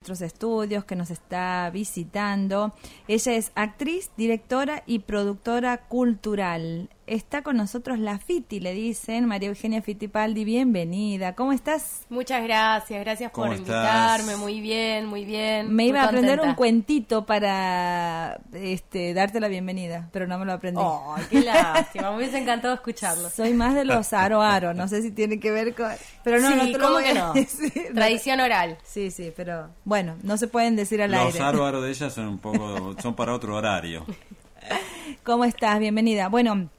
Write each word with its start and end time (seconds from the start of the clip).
nuestros 0.00 0.22
estudios, 0.22 0.86
que 0.86 0.96
nos 0.96 1.10
está 1.10 1.68
visitando. 1.70 2.72
Ella 3.06 3.34
es 3.34 3.52
actriz, 3.54 4.10
directora 4.16 4.82
y 4.86 5.00
productora 5.00 5.76
cultural. 5.88 6.88
Está 7.10 7.42
con 7.42 7.56
nosotros 7.56 7.98
la 7.98 8.20
Fiti, 8.20 8.60
le 8.60 8.72
dicen, 8.72 9.26
María 9.26 9.48
Eugenia 9.48 9.82
Fittipaldi, 9.82 10.44
bienvenida. 10.44 11.34
¿Cómo 11.34 11.50
estás? 11.52 12.02
Muchas 12.08 12.40
gracias, 12.44 13.00
gracias 13.00 13.32
por 13.32 13.48
invitarme, 13.48 14.36
muy 14.36 14.60
bien, 14.60 15.06
muy 15.06 15.24
bien. 15.24 15.74
Me 15.74 15.86
iba 15.86 16.02
a 16.02 16.04
aprender 16.04 16.40
un 16.40 16.54
cuentito 16.54 17.26
para 17.26 18.40
este, 18.52 19.12
darte 19.12 19.40
la 19.40 19.48
bienvenida, 19.48 20.08
pero 20.12 20.28
no 20.28 20.38
me 20.38 20.44
lo 20.44 20.52
aprendí. 20.52 20.80
Oh, 20.80 21.16
qué 21.28 21.40
lástima, 21.40 22.12
me 22.12 22.18
hubiese 22.18 22.38
encantado 22.38 22.74
escucharlo. 22.74 23.28
Soy 23.28 23.54
más 23.54 23.74
de 23.74 23.84
los 23.84 24.12
aro 24.12 24.40
aro, 24.40 24.72
no 24.72 24.86
sé 24.86 25.02
si 25.02 25.10
tiene 25.10 25.40
que 25.40 25.50
ver 25.50 25.74
con... 25.74 25.90
Pero 26.22 26.38
no, 26.38 26.54
no 26.54 26.78
¿cómo 26.78 26.98
que 26.98 27.12
no? 27.12 27.32
Tradición 27.92 28.38
oral. 28.38 28.78
Sí, 28.84 29.10
sí, 29.10 29.32
pero 29.36 29.68
bueno, 29.84 30.14
no 30.22 30.36
se 30.36 30.46
pueden 30.46 30.76
decir 30.76 31.02
al 31.02 31.10
los 31.10 31.18
aire. 31.18 31.38
Los 31.40 31.48
aro 31.48 31.66
aro 31.66 31.80
de 31.82 31.90
ella 31.90 32.08
son 32.08 32.28
un 32.28 32.38
poco, 32.38 32.94
son 33.02 33.16
para 33.16 33.34
otro 33.34 33.56
horario. 33.56 34.06
¿Cómo 35.24 35.44
estás? 35.44 35.80
Bienvenida. 35.80 36.28
Bueno, 36.28 36.70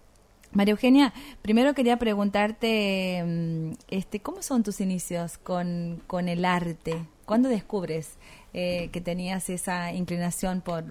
María 0.54 0.74
Eugenia, 0.74 1.14
primero 1.42 1.74
quería 1.74 1.98
preguntarte, 1.98 3.24
mm, 3.26 3.72
este, 3.88 4.20
¿cómo 4.20 4.42
son 4.42 4.64
tus 4.64 4.82
inicios 4.82 5.38
con, 5.38 6.02
con 6.08 6.28
el 6.28 6.44
arte? 6.44 7.06
¿Cuándo 7.26 7.48
descubres 7.48 8.18
eh, 8.54 8.90
que 8.92 9.00
tenías 9.00 9.50
esa 9.50 9.94
inclinación 9.94 10.60
por, 10.60 10.84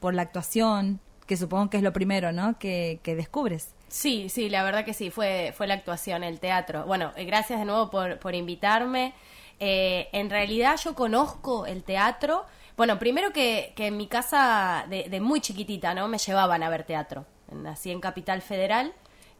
por 0.00 0.14
la 0.14 0.22
actuación? 0.22 0.98
Que 1.28 1.36
supongo 1.36 1.70
que 1.70 1.76
es 1.76 1.84
lo 1.84 1.92
primero, 1.92 2.32
¿no? 2.32 2.58
Que, 2.58 2.98
que 3.04 3.14
descubres. 3.14 3.74
Sí, 3.86 4.28
sí, 4.28 4.50
la 4.50 4.64
verdad 4.64 4.84
que 4.84 4.94
sí, 4.94 5.10
fue, 5.10 5.52
fue 5.56 5.68
la 5.68 5.74
actuación, 5.74 6.24
el 6.24 6.40
teatro. 6.40 6.84
Bueno, 6.84 7.12
eh, 7.14 7.24
gracias 7.24 7.60
de 7.60 7.66
nuevo 7.66 7.90
por, 7.90 8.18
por 8.18 8.34
invitarme. 8.34 9.14
Eh, 9.60 10.08
en 10.10 10.30
realidad 10.30 10.76
yo 10.82 10.96
conozco 10.96 11.64
el 11.64 11.84
teatro. 11.84 12.44
Bueno, 12.76 12.98
primero 12.98 13.32
que, 13.32 13.72
que 13.76 13.86
en 13.86 13.96
mi 13.96 14.08
casa 14.08 14.84
de, 14.88 15.08
de 15.08 15.20
muy 15.20 15.40
chiquitita, 15.40 15.94
¿no? 15.94 16.08
Me 16.08 16.18
llevaban 16.18 16.64
a 16.64 16.68
ver 16.68 16.82
teatro 16.82 17.24
nací 17.52 17.90
en 17.90 18.00
Capital 18.00 18.42
Federal 18.42 18.92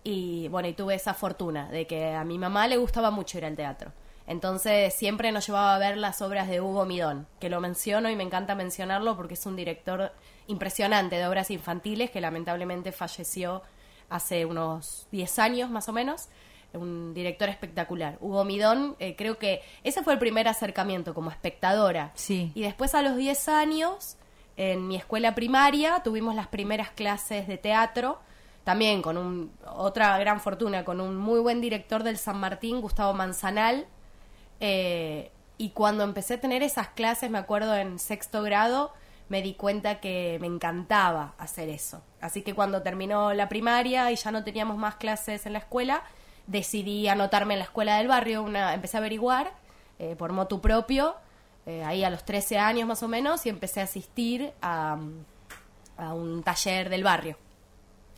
y 0.03 0.48
bueno, 0.48 0.69
y 0.69 0.72
tuve 0.72 0.94
esa 0.94 1.14
fortuna 1.14 1.69
de 1.70 1.86
que 1.86 2.14
a 2.14 2.25
mi 2.25 2.39
mamá 2.39 2.69
le 2.69 2.77
gustaba 2.77 3.11
mucho 3.11 3.39
ir 3.39 3.44
al 3.44 3.56
teatro. 3.56 3.92
Entonces 4.27 4.94
siempre 4.94 5.33
nos 5.33 5.47
llevaba 5.47 5.75
a 5.75 5.78
ver 5.78 5.97
las 5.97 6.22
obras 6.22 6.48
de 6.48 6.61
Hugo 6.61 6.86
Midón, 6.86 7.27
que 7.41 7.50
lo 7.50 7.61
menciono 7.61 8.08
y 8.08 8.16
me 8.16 8.22
encanta 8.22 8.55
mencionarlo 8.55 9.16
porque 9.16 9.34
es 9.34 9.44
un 9.44 9.56
director 9.56 10.12
impresionante 10.47 11.16
de 11.16 11.27
obras 11.27 11.50
infantiles 11.50 12.11
que 12.11 12.20
lamentablemente 12.20 12.92
falleció 12.92 13.62
hace 14.08 14.44
unos 14.44 15.08
10 15.11 15.38
años 15.41 15.70
más 15.70 15.88
o 15.88 15.92
menos. 15.92 16.28
Un 16.72 17.12
director 17.14 17.48
espectacular. 17.48 18.16
Hugo 18.20 18.44
Midón, 18.44 18.94
eh, 19.00 19.16
creo 19.16 19.38
que 19.38 19.62
ese 19.83 20.05
fue 20.05 20.12
el 20.12 20.20
primer 20.20 20.47
acercamiento 20.47 21.14
como 21.14 21.31
espectadora. 21.31 22.12
Sí. 22.14 22.53
Y 22.55 22.62
después 22.62 22.94
a 22.94 23.03
los 23.03 23.16
10 23.16 23.48
años 23.48 24.16
en 24.61 24.86
mi 24.89 24.97
escuela 24.97 25.34
primaria 25.34 26.03
tuvimos 26.05 26.34
las 26.34 26.47
primeras 26.47 26.91
clases 26.91 27.48
de 27.48 27.56
teatro, 27.56 28.20
también 28.62 29.00
con 29.00 29.16
un, 29.16 29.53
otra 29.66 30.19
gran 30.19 30.39
fortuna, 30.39 30.84
con 30.84 31.00
un 31.00 31.16
muy 31.16 31.41
buen 31.41 31.62
director 31.62 32.03
del 32.03 32.19
San 32.19 32.39
Martín, 32.39 32.83
Gustavo 32.83 33.14
Manzanal. 33.14 33.86
Eh, 34.61 35.31
y 35.56 35.70
cuando 35.70 36.05
empecé 36.05 36.34
a 36.34 36.41
tener 36.42 36.62
esas 36.62 36.88
clases, 36.88 37.31
me 37.31 37.38
acuerdo 37.38 37.75
en 37.75 37.98
sexto 37.98 38.42
grado, 38.42 38.92
me 39.31 39.41
di 39.41 39.55
cuenta 39.55 39.98
que 39.98 40.36
me 40.42 40.47
encantaba 40.47 41.33
hacer 41.38 41.70
eso. 41.70 42.03
Así 42.20 42.42
que 42.42 42.53
cuando 42.53 42.83
terminó 42.83 43.33
la 43.33 43.48
primaria 43.48 44.12
y 44.12 44.16
ya 44.16 44.31
no 44.31 44.44
teníamos 44.44 44.77
más 44.77 44.97
clases 44.97 45.47
en 45.47 45.55
la 45.55 45.61
escuela, 45.61 46.03
decidí 46.47 47.08
anotarme 47.08 47.55
en 47.55 47.61
la 47.61 47.64
escuela 47.64 47.97
del 47.97 48.08
barrio, 48.08 48.42
una, 48.42 48.75
empecé 48.75 48.98
a 48.98 49.00
averiguar 49.00 49.53
eh, 49.98 50.16
por 50.19 50.33
motu 50.33 50.61
propio 50.61 51.14
eh, 51.70 51.84
ahí 51.84 52.02
a 52.02 52.10
los 52.10 52.24
13 52.24 52.58
años 52.58 52.88
más 52.88 53.02
o 53.04 53.08
menos, 53.08 53.46
y 53.46 53.48
empecé 53.48 53.80
a 53.80 53.84
asistir 53.84 54.52
a, 54.60 54.98
a 55.96 56.14
un 56.14 56.42
taller 56.42 56.88
del 56.88 57.04
barrio. 57.04 57.36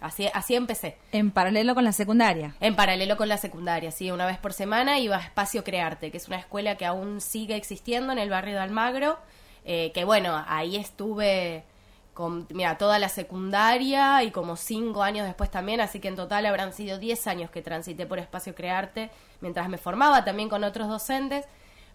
Así, 0.01 0.29
así 0.33 0.55
empecé. 0.55 0.97
¿En 1.13 1.31
paralelo 1.31 1.75
con 1.75 1.85
la 1.85 1.93
secundaria? 1.93 2.57
En 2.61 2.75
paralelo 2.75 3.17
con 3.19 3.29
la 3.29 3.37
secundaria, 3.37 3.91
sí. 3.91 4.11
Una 4.11 4.27
vez 4.27 4.39
por 4.39 4.53
semana 4.53 4.99
iba 4.99 5.17
a 5.17 5.21
Espacio 5.21 5.63
Crearte, 5.63 6.11
que 6.11 6.17
es 6.17 6.29
una 6.29 6.39
escuela 6.39 6.77
que 6.77 6.87
aún 6.87 7.21
sigue 7.21 7.55
existiendo 7.55 8.13
en 8.13 8.19
el 8.19 8.31
barrio 8.31 8.55
de 8.55 8.61
Almagro. 8.61 9.19
Eh, 9.65 9.93
que 9.95 10.05
bueno, 10.05 10.43
ahí 10.49 10.77
estuve 10.77 11.65
con, 12.15 12.47
mira, 12.51 12.79
toda 12.79 12.99
la 12.99 13.09
secundaria 13.09 14.23
y 14.23 14.31
como 14.31 14.57
cinco 14.57 15.03
años 15.03 15.27
después 15.27 15.51
también, 15.51 15.81
así 15.81 16.01
que 16.01 16.09
en 16.09 16.17
total 16.17 16.47
habrán 16.47 16.73
sido 16.73 16.99
10 16.99 17.27
años 17.27 17.51
que 17.51 17.63
transité 17.63 18.05
por 18.07 18.19
Espacio 18.19 18.55
Crearte, 18.55 19.11
mientras 19.41 19.69
me 19.69 19.79
formaba 19.79 20.25
también 20.25 20.49
con 20.49 20.65
otros 20.65 20.89
docentes 20.89 21.47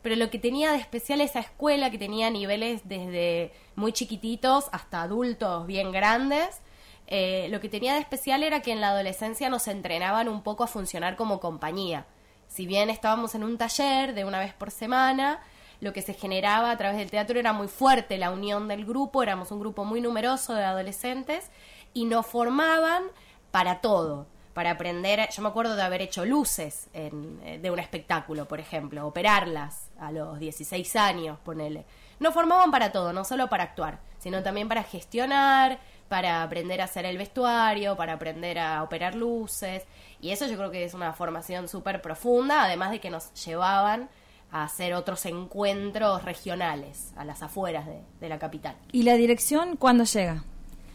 pero 0.02 0.16
lo 0.16 0.30
que 0.30 0.40
tenía 0.40 0.72
de 0.72 0.78
especial 0.78 1.22
esa 1.22 1.40
escuela, 1.40 1.92
que 1.92 1.98
tenía 1.98 2.30
niveles 2.30 2.82
desde 2.86 3.52
muy 3.76 3.94
chiquititos 3.94 4.66
hasta 4.72 5.02
adultos 5.02 5.68
bien 5.68 5.92
grandes, 5.92 6.62
eh, 7.08 7.48
lo 7.50 7.60
que 7.60 7.70
tenía 7.70 7.94
de 7.94 8.00
especial 8.00 8.44
era 8.44 8.62
que 8.62 8.72
en 8.72 8.82
la 8.82 8.90
adolescencia 8.90 9.50
nos 9.50 9.68
entrenaban 9.68 10.28
un 10.28 10.44
poco 10.44 10.64
a 10.64 10.68
funcionar 10.68 11.16
como 11.16 11.40
compañía. 11.40 12.06
Si 12.48 12.66
bien 12.66 12.90
estábamos 12.90 13.36
en 13.36 13.44
un 13.44 13.58
taller 13.58 14.14
de 14.14 14.26
una 14.26 14.40
vez 14.40 14.54
por 14.54 14.72
semana, 14.72 15.42
lo 15.80 15.94
que 15.94 16.02
se 16.02 16.14
generaba 16.14 16.72
a 16.72 16.78
través 16.78 16.98
del 16.98 17.12
teatro 17.12 17.40
era 17.40 17.54
muy 17.54 17.68
fuerte, 17.68 18.18
la 18.18 18.32
unión 18.32 18.68
del 18.68 18.86
grupo, 18.86 19.24
éramos 19.24 19.52
un 19.52 19.60
grupo 19.60 19.86
muy 19.86 20.02
numeroso 20.02 20.54
de 20.54 20.64
adolescentes 20.64 21.50
y 21.94 22.06
nos 22.06 22.26
formaban 22.26 23.04
para 23.52 23.82
todo 23.82 24.28
para 24.58 24.72
aprender, 24.72 25.30
yo 25.30 25.44
me 25.44 25.50
acuerdo 25.50 25.76
de 25.76 25.84
haber 25.84 26.02
hecho 26.02 26.26
luces 26.26 26.88
en, 26.92 27.40
eh, 27.44 27.60
de 27.60 27.70
un 27.70 27.78
espectáculo, 27.78 28.48
por 28.48 28.60
ejemplo, 28.60 29.06
operarlas 29.06 29.87
a 30.00 30.12
los 30.12 30.40
16 30.40 30.96
años, 30.96 31.40
ponele. 31.44 31.86
No 32.20 32.32
formaban 32.32 32.72
para 32.72 32.92
todo, 32.92 33.14
no 33.14 33.24
solo 33.24 33.48
para 33.48 33.64
actuar, 33.64 34.00
sino 34.18 34.44
también 34.44 34.68
para 34.68 34.84
gestionar, 34.84 35.80
para 36.10 36.44
aprender 36.44 36.82
a 36.82 36.86
hacer 36.86 37.06
el 37.06 37.18
vestuario, 37.18 37.96
para 37.96 38.14
aprender 38.14 38.60
a 38.60 38.84
operar 38.84 39.16
luces. 39.16 39.84
Y 40.22 40.32
eso 40.32 40.48
yo 40.48 40.58
creo 40.58 40.72
que 40.72 40.84
es 40.84 40.94
una 40.94 41.14
formación 41.14 41.68
súper 41.68 42.02
profunda, 42.02 42.64
además 42.64 42.92
de 42.92 43.00
que 43.00 43.10
nos 43.10 43.34
llevaban 43.46 44.10
a 44.52 44.64
hacer 44.64 44.94
otros 44.94 45.26
encuentros 45.26 46.24
regionales 46.24 47.12
a 47.18 47.26
las 47.26 47.44
afueras 47.44 47.86
de, 47.86 48.02
de 48.20 48.30
la 48.30 48.40
capital. 48.40 48.76
¿Y 48.92 49.04
la 49.04 49.16
dirección 49.16 49.76
cuándo 49.76 50.06
llega? 50.06 50.44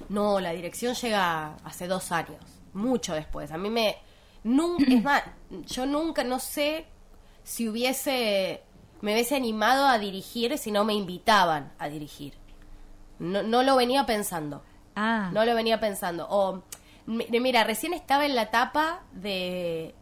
No, 0.09 0.41
la 0.41 0.53
dirección 0.53 0.95
llega 0.95 1.57
hace 1.65 1.87
dos 1.87 2.13
años 2.13 2.63
mucho 2.73 3.15
después. 3.15 3.51
A 3.51 3.59
mí 3.59 3.71
me... 3.71 3.97
Nunca, 4.45 4.85
es 4.89 5.03
más, 5.05 5.23
yo 5.67 5.87
nunca, 5.87 6.25
no 6.25 6.41
sé 6.41 6.87
si 7.45 7.69
hubiese, 7.69 8.65
me 9.03 9.13
hubiese 9.13 9.37
animado 9.37 9.87
a 9.87 9.99
dirigir 9.99 10.57
si 10.57 10.71
no 10.71 10.85
me 10.85 10.95
invitaban 10.95 11.73
a 11.79 11.89
dirigir. 11.89 12.35
No, 13.19 13.43
no 13.43 13.63
lo 13.63 13.77
venía 13.77 14.07
pensando. 14.07 14.63
Ah. 14.95 15.31
No 15.33 15.45
lo 15.45 15.55
venía 15.55 15.81
pensando. 15.81 16.27
O, 16.31 16.63
mira, 17.07 17.65
recién 17.65 17.93
estaba 17.95 18.25
en 18.25 18.35
la 18.35 18.43
etapa 18.43 19.03
de 19.13 19.95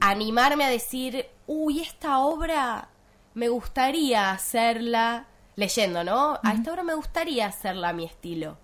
animarme 0.00 0.64
a 0.64 0.70
decir, 0.70 1.26
uy, 1.46 1.80
esta 1.80 2.20
obra 2.20 2.88
me 3.34 3.48
gustaría 3.48 4.30
hacerla, 4.30 5.26
leyendo, 5.56 6.02
¿no? 6.02 6.38
A 6.42 6.52
esta 6.52 6.72
obra 6.72 6.82
me 6.82 6.94
gustaría 6.94 7.46
hacerla 7.46 7.90
a 7.90 7.92
mi 7.92 8.04
estilo. 8.04 8.56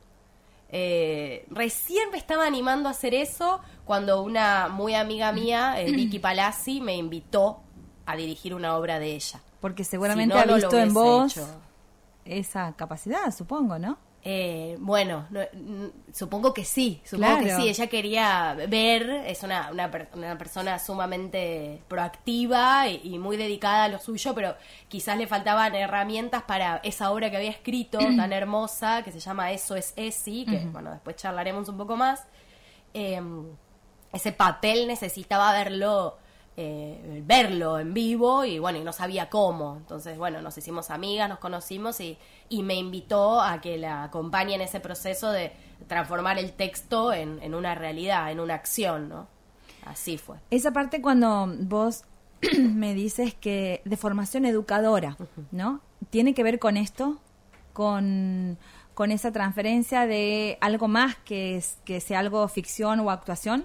Eh, 0.71 1.47
recién 1.51 2.11
me 2.11 2.19
estaba 2.19 2.47
animando 2.47 2.89
a 2.89 2.93
hacer 2.93 3.15
eso 3.15 3.61
cuando 3.85 4.23
una 4.23 4.69
muy 4.69 4.95
amiga 4.95 5.31
mía, 5.33 5.81
eh, 5.81 5.93
Vicky 5.93 6.19
Palazzi, 6.21 6.81
me 6.81 6.95
invitó 6.95 7.61
a 8.07 8.17
dirigir 8.17 8.55
una 8.55 8.77
obra 8.77 8.99
de 8.99 9.15
ella. 9.15 9.41
Porque 9.61 9.85
seguramente 9.85 10.39
ha 10.39 10.45
visto 10.45 10.79
en 10.79 10.95
vos 10.95 11.41
esa 12.25 12.75
capacidad, 12.77 13.31
supongo, 13.35 13.79
¿no? 13.79 13.99
Eh, 14.25 14.77
bueno, 14.81 15.27
supongo 16.13 16.53
que 16.53 16.65
sí, 16.65 17.01
supongo 17.05 17.39
que 17.39 17.55
sí. 17.55 17.69
Ella 17.69 17.87
quería 17.87 18.57
ver, 18.69 19.09
es 19.27 19.43
una, 19.43 19.71
una, 19.71 20.37
persona 20.37 20.79
sumamente 20.79 21.83
proactiva 21.87 22.89
y, 22.89 23.19
muy 23.19 23.37
dedicada 23.37 23.85
a 23.85 23.89
lo 23.89 23.99
suyo, 23.99 24.35
pero 24.35 24.57
quizás 24.89 25.17
le 25.17 25.27
faltaban 25.27 25.75
herramientas 25.75 26.43
para 26.43 26.79
esa 26.79 27.11
obra 27.13 27.31
que 27.31 27.37
había 27.37 27.51
escrito 27.51 27.99
tan 28.17 28.33
hermosa, 28.33 29.03
que 29.03 29.13
se 29.13 29.21
llama 29.21 29.53
Eso 29.53 29.77
es 29.77 29.93
Esi, 29.97 30.45
que 30.45 30.59
bueno, 30.67 30.91
después 30.91 31.17
charlaremos 31.17 31.69
un 31.69 31.79
poco 31.79 31.97
más. 31.97 32.27
Em, 32.93 33.47
ese 34.13 34.33
papel 34.33 34.89
necesitaba 34.89 35.53
verlo 35.53 36.19
eh, 36.61 37.23
verlo 37.25 37.79
en 37.79 37.95
vivo 37.95 38.45
y 38.45 38.59
bueno, 38.59 38.81
y 38.81 38.83
no 38.83 38.93
sabía 38.93 39.31
cómo. 39.31 39.77
Entonces, 39.77 40.19
bueno, 40.19 40.43
nos 40.43 40.59
hicimos 40.59 40.91
amigas, 40.91 41.29
nos 41.29 41.39
conocimos 41.39 42.01
y, 42.01 42.19
y 42.49 42.65
me 42.65 42.75
invitó 42.75 43.41
a 43.41 43.61
que 43.61 43.79
la 43.79 44.03
acompañe 44.03 44.57
en 44.57 44.63
ese 44.63 44.81
proceso 44.81 45.31
de 45.31 45.53
transformar 45.87 46.37
el 46.37 46.53
texto 46.55 47.13
en, 47.13 47.41
en 47.45 47.55
una 47.55 47.77
realidad, 47.77 48.33
en 48.33 48.41
una 48.41 48.55
acción, 48.55 49.09
¿no? 49.09 49.29
Así 49.87 50.19
fue. 50.19 50.39
Esa 50.51 50.73
parte 50.73 51.01
cuando 51.01 51.47
vos 51.61 52.03
me 52.59 52.93
dices 52.93 53.35
que 53.35 53.81
de 53.85 53.97
formación 53.97 54.45
educadora, 54.45 55.17
¿no? 55.53 55.81
¿Tiene 56.11 56.35
que 56.35 56.43
ver 56.43 56.59
con 56.59 56.77
esto? 56.77 57.19
Con, 57.73 58.59
con 58.95 59.13
esa 59.13 59.31
transferencia 59.31 60.09
de 60.09 60.59
algo 60.61 60.89
más 60.89 61.15
que, 61.19 61.63
que 61.85 62.01
sea 62.01 62.19
algo 62.19 62.49
ficción 62.49 62.99
o 62.99 63.13
actuación? 63.13 63.65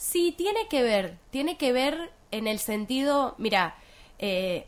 Sí, 0.00 0.32
tiene 0.32 0.66
que 0.66 0.82
ver, 0.82 1.18
tiene 1.28 1.58
que 1.58 1.74
ver 1.74 2.10
en 2.30 2.46
el 2.46 2.58
sentido, 2.58 3.34
mira, 3.36 3.74
eh, 4.18 4.66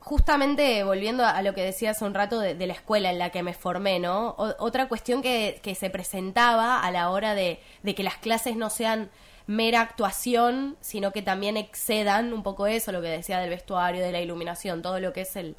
justamente 0.00 0.82
volviendo 0.82 1.24
a 1.24 1.40
lo 1.42 1.54
que 1.54 1.62
decía 1.62 1.92
hace 1.92 2.04
un 2.04 2.14
rato 2.14 2.40
de, 2.40 2.56
de 2.56 2.66
la 2.66 2.72
escuela 2.72 3.10
en 3.12 3.20
la 3.20 3.30
que 3.30 3.44
me 3.44 3.54
formé, 3.54 4.00
¿no? 4.00 4.34
Otra 4.36 4.88
cuestión 4.88 5.22
que, 5.22 5.60
que 5.62 5.76
se 5.76 5.88
presentaba 5.88 6.80
a 6.80 6.90
la 6.90 7.10
hora 7.10 7.36
de, 7.36 7.60
de 7.84 7.94
que 7.94 8.02
las 8.02 8.16
clases 8.16 8.56
no 8.56 8.68
sean 8.68 9.08
mera 9.46 9.82
actuación, 9.82 10.76
sino 10.80 11.12
que 11.12 11.22
también 11.22 11.56
excedan 11.56 12.32
un 12.32 12.42
poco 12.42 12.66
eso, 12.66 12.90
lo 12.90 13.00
que 13.00 13.08
decía 13.08 13.38
del 13.38 13.50
vestuario, 13.50 14.02
de 14.02 14.10
la 14.10 14.20
iluminación, 14.20 14.82
todo 14.82 14.98
lo 14.98 15.12
que 15.12 15.20
es 15.20 15.36
el, 15.36 15.54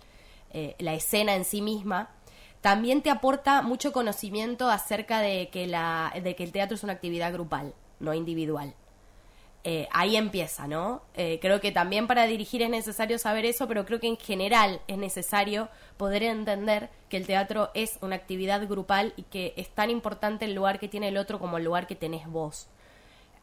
eh, 0.52 0.76
la 0.80 0.94
escena 0.94 1.34
en 1.36 1.46
sí 1.46 1.62
misma, 1.62 2.10
también 2.60 3.02
te 3.02 3.10
aporta 3.10 3.62
mucho 3.62 3.94
conocimiento 3.94 4.70
acerca 4.70 5.22
de 5.22 5.48
que, 5.50 5.66
la, 5.66 6.12
de 6.22 6.36
que 6.36 6.44
el 6.44 6.52
teatro 6.52 6.76
es 6.76 6.84
una 6.84 6.92
actividad 6.92 7.32
grupal, 7.32 7.74
no 8.02 8.14
individual. 8.14 8.76
Eh, 9.70 9.86
ahí 9.92 10.16
empieza, 10.16 10.66
¿no? 10.66 11.02
Eh, 11.14 11.40
creo 11.42 11.60
que 11.60 11.74
también 11.74 12.08
para 12.08 12.26
dirigir 12.26 12.62
es 12.62 12.70
necesario 12.70 13.20
saber 13.20 13.44
eso, 13.44 13.68
pero 13.68 13.86
creo 13.86 14.00
que 14.00 14.08
en 14.08 14.16
general 14.16 14.80
es 14.88 14.98
necesario 14.98 15.68
poder 15.98 16.24
entender 16.24 16.90
que 17.10 17.18
el 17.18 17.28
teatro 17.28 17.70
es 17.74 17.98
una 18.00 18.16
actividad 18.16 18.66
grupal 18.66 19.12
y 19.18 19.24
que 19.24 19.54
es 19.58 19.68
tan 19.68 19.90
importante 19.90 20.46
el 20.46 20.54
lugar 20.54 20.80
que 20.80 20.88
tiene 20.88 21.10
el 21.10 21.18
otro 21.18 21.38
como 21.38 21.58
el 21.58 21.66
lugar 21.66 21.86
que 21.86 21.96
tenés 21.96 22.28
vos. 22.28 22.70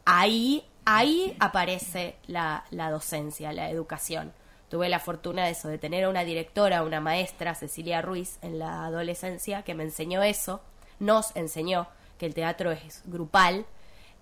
Ahí, 0.07 0.65
ahí 0.87 1.37
aparece 1.41 2.17
la, 2.27 2.65
la 2.71 2.91
docencia, 2.91 3.53
la 3.53 3.69
educación. 3.69 4.33
Tuve 4.71 4.89
la 4.89 5.01
fortuna 5.01 5.45
de 5.45 5.51
eso, 5.51 5.69
de 5.69 5.77
tener 5.77 6.05
a 6.05 6.09
una 6.09 6.25
directora, 6.25 6.85
una 6.85 7.03
maestra, 7.03 7.55
Cecilia 7.55 8.01
Ruiz, 8.01 8.39
en 8.41 8.59
la 8.59 8.87
adolescencia, 8.87 9.61
que 9.61 9.75
me 9.75 9.85
enseñó 9.85 10.23
eso, 10.23 10.63
nos 11.01 11.37
enseñó 11.37 11.87
que 12.17 12.25
el 12.25 12.33
teatro 12.33 12.71
es 12.73 13.03
grupal 13.05 13.67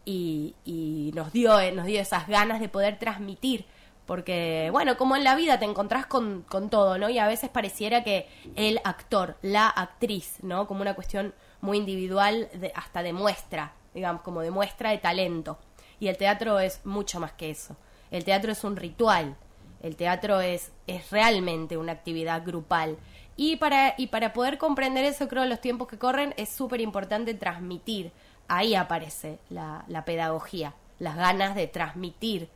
y, 0.05 0.55
y 0.65 1.13
nos 1.15 1.33
dio 1.33 1.59
eh, 1.61 1.73
nos 1.73 1.87
dio 1.87 2.01
esas 2.01 2.29
ganas 2.29 2.61
de 2.61 2.69
poder 2.69 2.99
transmitir. 2.99 3.65
Porque 4.07 4.69
bueno 4.73 4.97
como 4.97 5.17
en 5.17 5.25
la 5.25 5.37
vida 5.37 5.59
te 5.59 5.65
encontrás 5.65 6.07
con, 6.07 6.43
con 6.43 6.71
todo 6.71 6.99
no 6.99 7.09
y 7.09 7.19
a 7.19 7.27
veces 7.27 7.51
pareciera 7.51 8.03
que 8.03 8.29
el 8.57 8.81
actor 8.85 9.37
la 9.43 9.69
actriz 9.69 10.39
no 10.43 10.67
como 10.67 10.83
una 10.83 10.95
cuestión 10.95 11.35
muy 11.61 11.79
individual 11.79 12.49
de, 12.55 12.73
hasta 12.75 13.03
de 13.03 13.13
muestra 13.13 13.75
digamos 13.95 14.23
como 14.23 14.41
de 14.41 14.51
muestra 14.51 14.91
de 14.91 14.99
talento. 14.99 15.59
Y 16.01 16.09
el 16.09 16.17
teatro 16.17 16.59
es 16.59 16.85
mucho 16.85 17.21
más 17.21 17.33
que 17.33 17.51
eso. 17.51 17.77
El 18.11 18.25
teatro 18.25 18.53
es 18.53 18.65
un 18.65 18.77
ritual. 18.77 19.37
El 19.83 19.97
teatro 19.97 20.41
es, 20.41 20.73
es 20.87 21.11
realmente 21.11 21.77
una 21.77 21.93
actividad 21.93 22.45
grupal. 22.45 22.97
Y 23.37 23.57
para, 23.57 23.95
y 23.97 24.09
para 24.09 24.33
poder 24.33 24.59
comprender 24.59 25.05
eso, 25.05 25.29
creo, 25.29 25.43
en 25.45 25.49
los 25.49 25.61
tiempos 25.61 25.89
que 25.89 25.99
corren, 25.99 26.35
es 26.37 26.49
súper 26.49 26.81
importante 26.81 27.35
transmitir. 27.35 28.13
Ahí 28.55 28.75
aparece 28.75 29.39
la, 29.49 29.85
la 29.89 30.05
pedagogía, 30.05 30.75
las 30.99 31.17
ganas 31.17 31.55
de 31.55 31.69
transmitir. 31.69 32.51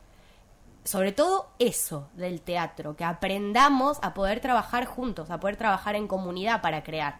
Sobre 0.83 1.11
todo 1.11 1.49
eso 1.57 2.07
del 2.15 2.39
teatro, 2.41 2.95
que 2.95 3.03
aprendamos 3.03 3.97
a 4.03 4.13
poder 4.13 4.39
trabajar 4.39 4.85
juntos, 4.85 5.31
a 5.31 5.39
poder 5.39 5.57
trabajar 5.57 5.95
en 5.95 6.07
comunidad 6.07 6.61
para 6.61 6.83
crear. 6.83 7.17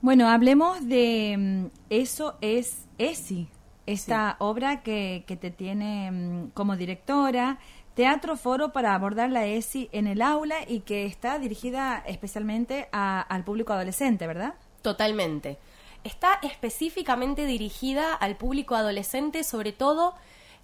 Bueno, 0.00 0.28
hablemos 0.28 0.86
de 0.86 1.34
mm, 1.36 1.66
Eso 1.90 2.36
es 2.40 2.86
ESI, 2.98 3.48
esta 3.86 4.36
obra 4.38 4.82
que, 4.82 5.24
que 5.26 5.36
te 5.36 5.50
tiene 5.50 6.10
mm, 6.12 6.50
como 6.54 6.76
directora, 6.76 7.58
Teatro 7.94 8.36
Foro 8.36 8.72
para 8.72 8.94
abordar 8.94 9.30
la 9.30 9.46
ESI 9.46 9.88
en 9.90 10.06
el 10.06 10.22
aula 10.22 10.56
y 10.68 10.80
que 10.80 11.06
está 11.06 11.38
dirigida 11.40 12.02
especialmente 12.06 12.88
a- 12.92 13.20
al 13.20 13.42
público 13.42 13.72
adolescente, 13.72 14.26
¿verdad? 14.26 14.54
Totalmente. 14.82 15.58
Está 16.06 16.38
específicamente 16.42 17.46
dirigida 17.46 18.14
al 18.14 18.36
público 18.36 18.76
adolescente, 18.76 19.42
sobre 19.42 19.72
todo 19.72 20.14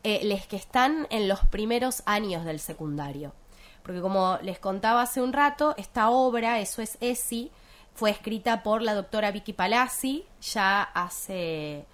eh, 0.05 0.21
los 0.23 0.47
que 0.47 0.55
están 0.55 1.09
en 1.11 1.27
los 1.27 1.41
primeros 1.41 2.05
años 2.07 2.45
del 2.45 2.61
secundario. 2.61 3.33
Porque 3.83 4.01
como 4.01 4.39
les 4.43 4.61
contaba 4.61 5.03
hace 5.03 5.21
un 5.21 5.33
rato, 5.33 5.75
esta 5.77 6.11
obra, 6.11 6.61
Eso 6.61 6.81
es 6.81 6.97
ESI, 7.01 7.51
fue 7.93 8.11
escrita 8.11 8.63
por 8.63 8.83
la 8.83 8.95
doctora 8.95 9.33
Vicky 9.33 9.53
Palazzi, 9.53 10.25
ya 10.41 10.81
hace 10.85 11.87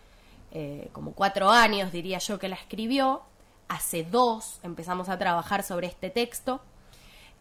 eh, 0.52 0.90
como 0.92 1.12
cuatro 1.12 1.48
años, 1.48 1.90
diría 1.90 2.18
yo, 2.18 2.38
que 2.38 2.50
la 2.50 2.56
escribió. 2.56 3.22
Hace 3.68 4.04
dos 4.04 4.60
empezamos 4.62 5.08
a 5.08 5.16
trabajar 5.16 5.62
sobre 5.62 5.86
este 5.86 6.10
texto. 6.10 6.60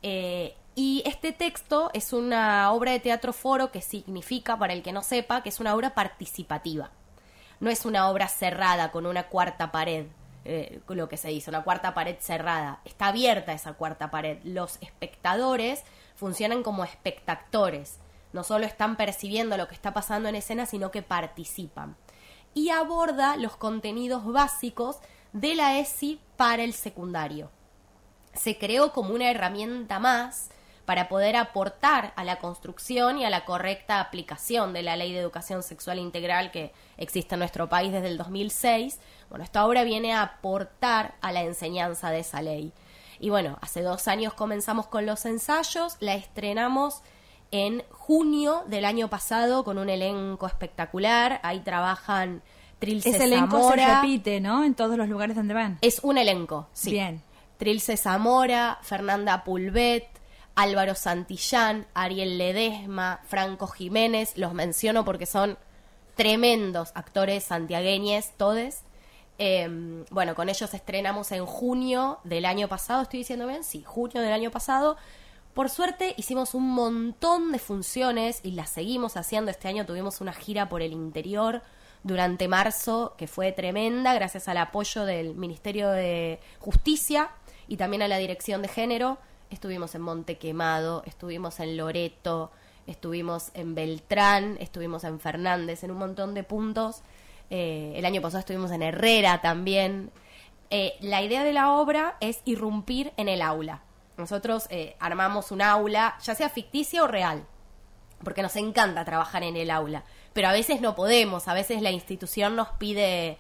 Eh, 0.04 0.56
y 0.80 1.02
este 1.08 1.32
texto 1.32 1.90
es 1.96 2.14
una 2.14 2.72
obra 2.72 2.92
de 2.92 3.00
teatro 3.00 3.34
foro 3.34 3.72
que 3.72 3.82
significa, 3.82 4.60
para 4.60 4.74
el 4.74 4.84
que 4.84 4.92
no 4.92 5.02
sepa, 5.02 5.42
que 5.42 5.50
es 5.50 5.60
una 5.60 5.74
obra 5.74 5.96
participativa. 5.96 6.92
No 7.60 7.72
es 7.72 7.84
una 7.84 8.08
obra 8.08 8.28
cerrada 8.28 8.92
con 8.92 9.08
una 9.08 9.24
cuarta 9.24 9.72
pared, 9.72 10.06
eh, 10.46 10.80
lo 10.88 11.10
que 11.10 11.18
se 11.18 11.30
dice, 11.30 11.50
una 11.50 11.64
cuarta 11.64 11.96
pared 11.96 12.18
cerrada. 12.20 12.82
Está 12.86 13.08
abierta 13.08 13.54
esa 13.54 13.74
cuarta 13.74 14.12
pared. 14.12 14.38
Los 14.44 14.78
espectadores 14.80 15.84
funcionan 16.14 16.62
como 16.62 16.84
espectadores. 16.84 17.98
No 18.32 18.44
solo 18.44 18.68
están 18.68 18.98
percibiendo 18.98 19.58
lo 19.58 19.68
que 19.68 19.74
está 19.74 19.96
pasando 19.96 20.30
en 20.30 20.36
escena, 20.36 20.68
sino 20.68 20.92
que 20.92 21.02
participan. 21.02 21.96
Y 22.54 22.70
aborda 22.70 23.36
los 23.36 23.58
contenidos 23.58 24.32
básicos 24.32 25.00
de 25.34 25.56
la 25.56 25.80
ESI 25.80 26.20
para 26.38 26.62
el 26.62 26.74
secundario 26.74 27.50
se 28.38 28.58
creó 28.58 28.94
como 28.94 29.14
una 29.14 29.30
herramienta 29.32 30.00
más 30.00 30.50
para 30.88 31.10
poder 31.10 31.36
aportar 31.36 32.14
a 32.16 32.24
la 32.24 32.40
construcción 32.40 33.18
y 33.18 33.26
a 33.26 33.30
la 33.30 33.44
correcta 33.44 34.00
aplicación 34.00 34.72
de 34.72 34.84
la 34.84 34.96
Ley 34.96 35.12
de 35.12 35.20
Educación 35.20 35.62
Sexual 35.62 36.00
Integral 36.00 36.50
que 36.50 36.72
existe 36.96 37.36
en 37.36 37.40
nuestro 37.40 37.68
país 37.68 37.92
desde 37.92 38.08
el 38.08 38.18
2006. 38.18 38.98
Bueno, 39.30 39.44
esta 39.44 39.66
obra 39.66 39.84
viene 39.84 40.14
a 40.14 40.22
aportar 40.22 41.16
a 41.20 41.34
la 41.34 41.44
enseñanza 41.44 42.10
de 42.10 42.20
esa 42.20 42.42
ley. 42.42 42.72
Y 43.20 43.30
bueno, 43.30 43.58
hace 43.60 43.82
dos 43.82 44.08
años 44.08 44.34
comenzamos 44.34 44.88
con 44.88 45.06
los 45.06 45.26
ensayos, 45.26 45.98
la 46.00 46.16
estrenamos 46.16 47.02
en 47.52 47.84
junio 47.90 48.64
del 48.68 48.86
año 48.86 49.10
pasado 49.10 49.66
con 49.66 49.80
un 49.80 49.90
elenco 49.90 50.48
espectacular. 50.48 51.42
Ahí 51.44 51.60
trabajan 51.60 52.42
Trilce 52.80 53.10
Ese 53.10 53.26
elenco 53.26 53.72
se 53.72 53.86
repite, 53.86 54.40
¿no? 54.40 54.64
En 54.64 54.74
todos 54.74 54.98
los 54.98 55.10
lugares 55.10 55.36
donde 55.36 55.54
van. 55.54 55.80
Es 55.82 56.00
un 56.02 56.18
elenco, 56.18 56.70
sí. 56.72 56.92
Bien. 56.92 57.22
Trilce 57.58 57.98
Zamora, 57.98 58.80
Fernanda 58.84 59.44
Pulvet, 59.44 60.17
Álvaro 60.58 60.96
Santillán, 60.96 61.86
Ariel 61.94 62.40
Ledesma, 62.40 63.22
Franco 63.28 63.68
Jiménez, 63.68 64.36
los 64.38 64.56
menciono 64.56 65.06
porque 65.06 65.28
son 65.28 65.56
tremendos 66.16 66.92
actores 66.96 67.44
santiagueñes, 67.44 68.34
todes. 68.38 68.82
Eh, 69.38 70.04
bueno, 70.10 70.34
con 70.34 70.50
ellos 70.50 70.74
estrenamos 70.74 71.32
en 71.32 71.46
junio 71.46 72.18
del 72.24 72.46
año 72.46 72.68
pasado, 72.68 73.04
¿estoy 73.04 73.20
diciendo 73.20 73.46
bien? 73.46 73.64
Sí, 73.64 73.84
junio 73.84 74.20
del 74.20 74.34
año 74.34 74.50
pasado. 74.50 74.98
Por 75.54 75.70
suerte 75.70 76.16
hicimos 76.18 76.56
un 76.56 76.68
montón 76.72 77.52
de 77.52 77.60
funciones 77.60 78.40
y 78.42 78.54
las 78.54 78.72
seguimos 78.72 79.16
haciendo. 79.16 79.52
Este 79.52 79.68
año 79.68 79.86
tuvimos 79.86 80.22
una 80.22 80.34
gira 80.34 80.70
por 80.70 80.82
el 80.82 80.92
interior 80.92 81.62
durante 82.02 82.48
marzo 82.48 83.14
que 83.16 83.28
fue 83.28 83.52
tremenda 83.52 84.16
gracias 84.16 84.48
al 84.48 84.58
apoyo 84.58 85.06
del 85.06 85.36
Ministerio 85.36 85.90
de 85.90 86.40
Justicia 86.58 87.30
y 87.68 87.78
también 87.78 88.02
a 88.02 88.08
la 88.08 88.18
Dirección 88.18 88.64
de 88.64 88.70
Género. 88.70 89.20
Estuvimos 89.50 89.96
en 89.96 90.02
Monte 90.02 90.38
Quemado, 90.38 91.04
estuvimos 91.06 91.60
en 91.60 91.78
Loreto, 91.78 92.52
estuvimos 92.86 93.52
en 93.54 93.76
Beltrán, 93.76 94.58
estuvimos 94.60 95.04
en 95.04 95.20
Fernández, 95.20 95.84
en 95.84 95.92
un 95.92 95.98
montón 95.98 96.34
de 96.34 96.44
puntos. 96.44 97.02
Eh, 97.50 97.94
el 97.96 98.06
año 98.06 98.22
pasado 98.22 98.40
estuvimos 98.40 98.72
en 98.72 98.82
Herrera 98.82 99.42
también. 99.42 100.12
Eh, 100.70 100.96
la 101.00 101.22
idea 101.22 101.44
de 101.44 101.54
la 101.54 101.72
obra 101.72 102.18
es 102.20 102.42
irrumpir 102.46 103.14
en 103.18 103.30
el 103.30 103.42
aula. 103.42 103.84
Nosotros 104.18 104.68
eh, 104.70 104.96
armamos 105.00 105.52
un 105.52 105.62
aula, 105.62 106.18
ya 106.22 106.36
sea 106.36 106.50
ficticia 106.50 107.04
o 107.04 107.08
real, 107.08 107.46
porque 108.24 108.42
nos 108.42 108.56
encanta 108.56 109.06
trabajar 109.06 109.44
en 109.44 109.56
el 109.56 109.70
aula, 109.70 110.04
pero 110.34 110.48
a 110.50 110.52
veces 110.52 110.82
no 110.82 110.96
podemos, 110.96 111.48
a 111.48 111.54
veces 111.54 111.82
la 111.82 111.92
institución 111.92 112.56
nos 112.56 112.70
pide 112.70 113.38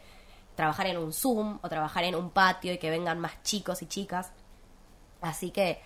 trabajar 0.55 0.87
en 0.87 0.97
un 0.97 1.13
Zoom 1.13 1.59
o 1.61 1.69
trabajar 1.69 2.03
en 2.03 2.15
un 2.15 2.29
patio 2.29 2.73
y 2.73 2.77
que 2.77 2.89
vengan 2.89 3.19
más 3.19 3.41
chicos 3.43 3.81
y 3.81 3.87
chicas. 3.87 4.31
Así 5.21 5.51
que, 5.51 5.81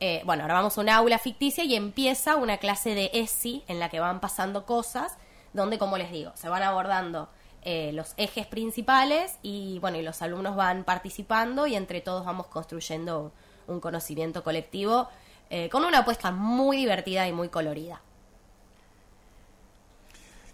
eh, 0.00 0.22
bueno, 0.24 0.44
armamos 0.44 0.76
un 0.78 0.88
aula 0.88 1.18
ficticia 1.18 1.64
y 1.64 1.74
empieza 1.74 2.36
una 2.36 2.58
clase 2.58 2.94
de 2.94 3.10
ESI 3.12 3.64
en 3.68 3.78
la 3.80 3.88
que 3.88 4.00
van 4.00 4.20
pasando 4.20 4.66
cosas, 4.66 5.16
donde, 5.52 5.78
como 5.78 5.96
les 5.98 6.10
digo, 6.10 6.32
se 6.34 6.48
van 6.48 6.62
abordando 6.62 7.28
eh, 7.62 7.90
los 7.92 8.14
ejes 8.16 8.46
principales 8.46 9.38
y, 9.42 9.78
bueno, 9.80 9.98
y 9.98 10.02
los 10.02 10.22
alumnos 10.22 10.54
van 10.54 10.84
participando 10.84 11.66
y 11.66 11.74
entre 11.74 12.00
todos 12.00 12.24
vamos 12.24 12.46
construyendo 12.46 13.32
un 13.66 13.80
conocimiento 13.80 14.44
colectivo 14.44 15.08
eh, 15.50 15.68
con 15.68 15.84
una 15.84 15.98
apuesta 15.98 16.30
muy 16.30 16.76
divertida 16.76 17.26
y 17.26 17.32
muy 17.32 17.48
colorida. 17.48 18.00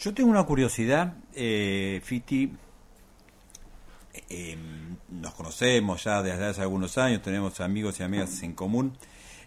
Yo 0.01 0.13
tengo 0.15 0.31
una 0.31 0.45
curiosidad, 0.45 1.15
eh, 1.35 2.01
Fiti. 2.03 2.51
Eh, 4.29 4.57
nos 5.11 5.35
conocemos 5.35 6.05
ya 6.05 6.23
desde 6.23 6.47
hace 6.47 6.63
algunos 6.63 6.99
años, 6.99 7.23
tenemos 7.23 7.61
amigos 7.61 8.01
y 8.01 8.03
amigas 8.03 8.43
en 8.43 8.55
común. 8.55 8.97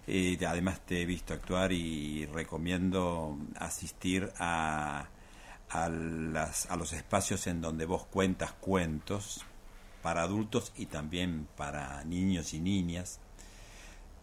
eh, 0.07 0.37
además 0.47 0.81
te 0.85 1.01
he 1.01 1.05
visto 1.05 1.33
actuar 1.33 1.71
y 1.71 2.25
recomiendo 2.27 3.37
asistir 3.59 4.31
a, 4.37 5.07
a, 5.69 5.89
las, 5.89 6.67
a 6.67 6.75
los 6.75 6.93
espacios 6.93 7.47
en 7.47 7.61
donde 7.61 7.85
vos 7.85 8.05
cuentas 8.05 8.53
cuentos 8.53 9.43
para 10.01 10.21
adultos 10.21 10.71
y 10.77 10.85
también 10.85 11.47
para 11.57 12.03
niños 12.03 12.53
y 12.53 12.59
niñas. 12.59 13.19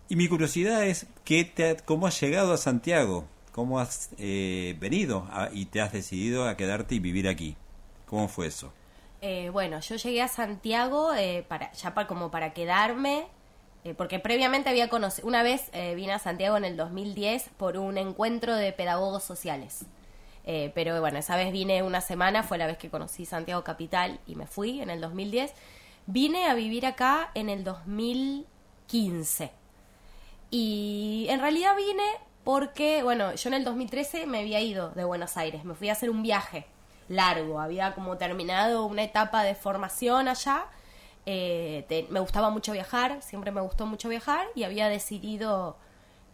Y 0.08 0.16
mi 0.16 0.28
curiosidad 0.28 0.84
es, 0.86 1.06
¿qué 1.24 1.44
te, 1.44 1.76
¿cómo 1.84 2.06
has 2.06 2.20
llegado 2.20 2.52
a 2.52 2.58
Santiago? 2.58 3.26
¿Cómo 3.50 3.80
has 3.80 4.10
eh, 4.18 4.76
venido 4.80 5.28
y 5.52 5.66
te 5.66 5.80
has 5.80 5.92
decidido 5.92 6.48
a 6.48 6.56
quedarte 6.56 6.94
y 6.94 7.00
vivir 7.00 7.28
aquí? 7.28 7.56
¿Cómo 8.06 8.28
fue 8.28 8.46
eso? 8.46 8.72
Eh, 9.22 9.50
bueno, 9.50 9.78
yo 9.80 9.94
llegué 9.96 10.20
a 10.20 10.26
Santiago 10.28 11.14
eh, 11.14 11.44
para, 11.48 11.72
ya 11.72 11.94
para, 11.94 12.08
como 12.08 12.30
para 12.32 12.52
quedarme, 12.52 13.26
porque 13.96 14.18
previamente 14.18 14.68
había 14.68 14.88
conocido, 14.88 15.26
una 15.26 15.42
vez 15.42 15.70
vine 15.72 16.12
a 16.12 16.20
Santiago 16.20 16.56
en 16.56 16.64
el 16.64 16.76
2010 16.76 17.50
por 17.56 17.76
un 17.76 17.98
encuentro 17.98 18.54
de 18.54 18.72
pedagogos 18.72 19.24
sociales. 19.24 19.86
pero 20.44 21.00
bueno, 21.00 21.18
esa 21.18 21.36
vez 21.36 21.50
vine 21.50 21.82
una 21.82 22.00
semana, 22.00 22.44
fue 22.44 22.58
la 22.58 22.66
vez 22.66 22.78
que 22.78 22.90
conocí 22.90 23.26
Santiago 23.26 23.64
Capital 23.64 24.20
y 24.26 24.36
me 24.36 24.46
fui 24.46 24.80
en 24.80 24.90
el 24.90 25.00
2010. 25.00 25.52
Vine 26.06 26.46
a 26.46 26.54
vivir 26.54 26.86
acá 26.86 27.32
en 27.34 27.48
el 27.48 27.64
2015. 27.64 29.50
Y 30.50 31.26
en 31.30 31.40
realidad 31.40 31.74
vine 31.76 32.04
porque, 32.44 33.02
bueno, 33.02 33.34
yo 33.34 33.48
en 33.48 33.54
el 33.54 33.64
2013 33.64 34.26
me 34.26 34.40
había 34.40 34.60
ido 34.60 34.90
de 34.90 35.04
Buenos 35.04 35.36
Aires, 35.36 35.64
me 35.64 35.74
fui 35.74 35.88
a 35.88 35.92
hacer 35.92 36.10
un 36.10 36.22
viaje 36.22 36.66
largo, 37.12 37.60
había 37.60 37.94
como 37.94 38.16
terminado 38.16 38.86
una 38.86 39.02
etapa 39.02 39.42
de 39.42 39.54
formación 39.54 40.28
allá, 40.28 40.66
eh, 41.26 42.06
me 42.10 42.20
gustaba 42.20 42.50
mucho 42.50 42.72
viajar, 42.72 43.22
siempre 43.22 43.50
me 43.52 43.60
gustó 43.60 43.86
mucho 43.86 44.08
viajar 44.08 44.46
y 44.54 44.64
había 44.64 44.88
decidido 44.88 45.76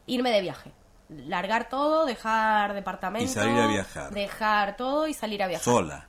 irme 0.06 0.30
de 0.30 0.40
viaje, 0.40 0.72
largar 1.08 1.68
todo, 1.68 2.06
dejar 2.06 2.74
departamento, 2.74 3.30
y 3.30 3.34
salir 3.34 3.58
a 3.58 3.66
viajar, 3.66 4.10
dejar 4.12 4.76
todo 4.76 5.06
y 5.06 5.14
salir 5.14 5.42
a 5.42 5.46
viajar. 5.46 5.64
Sola. 5.64 6.08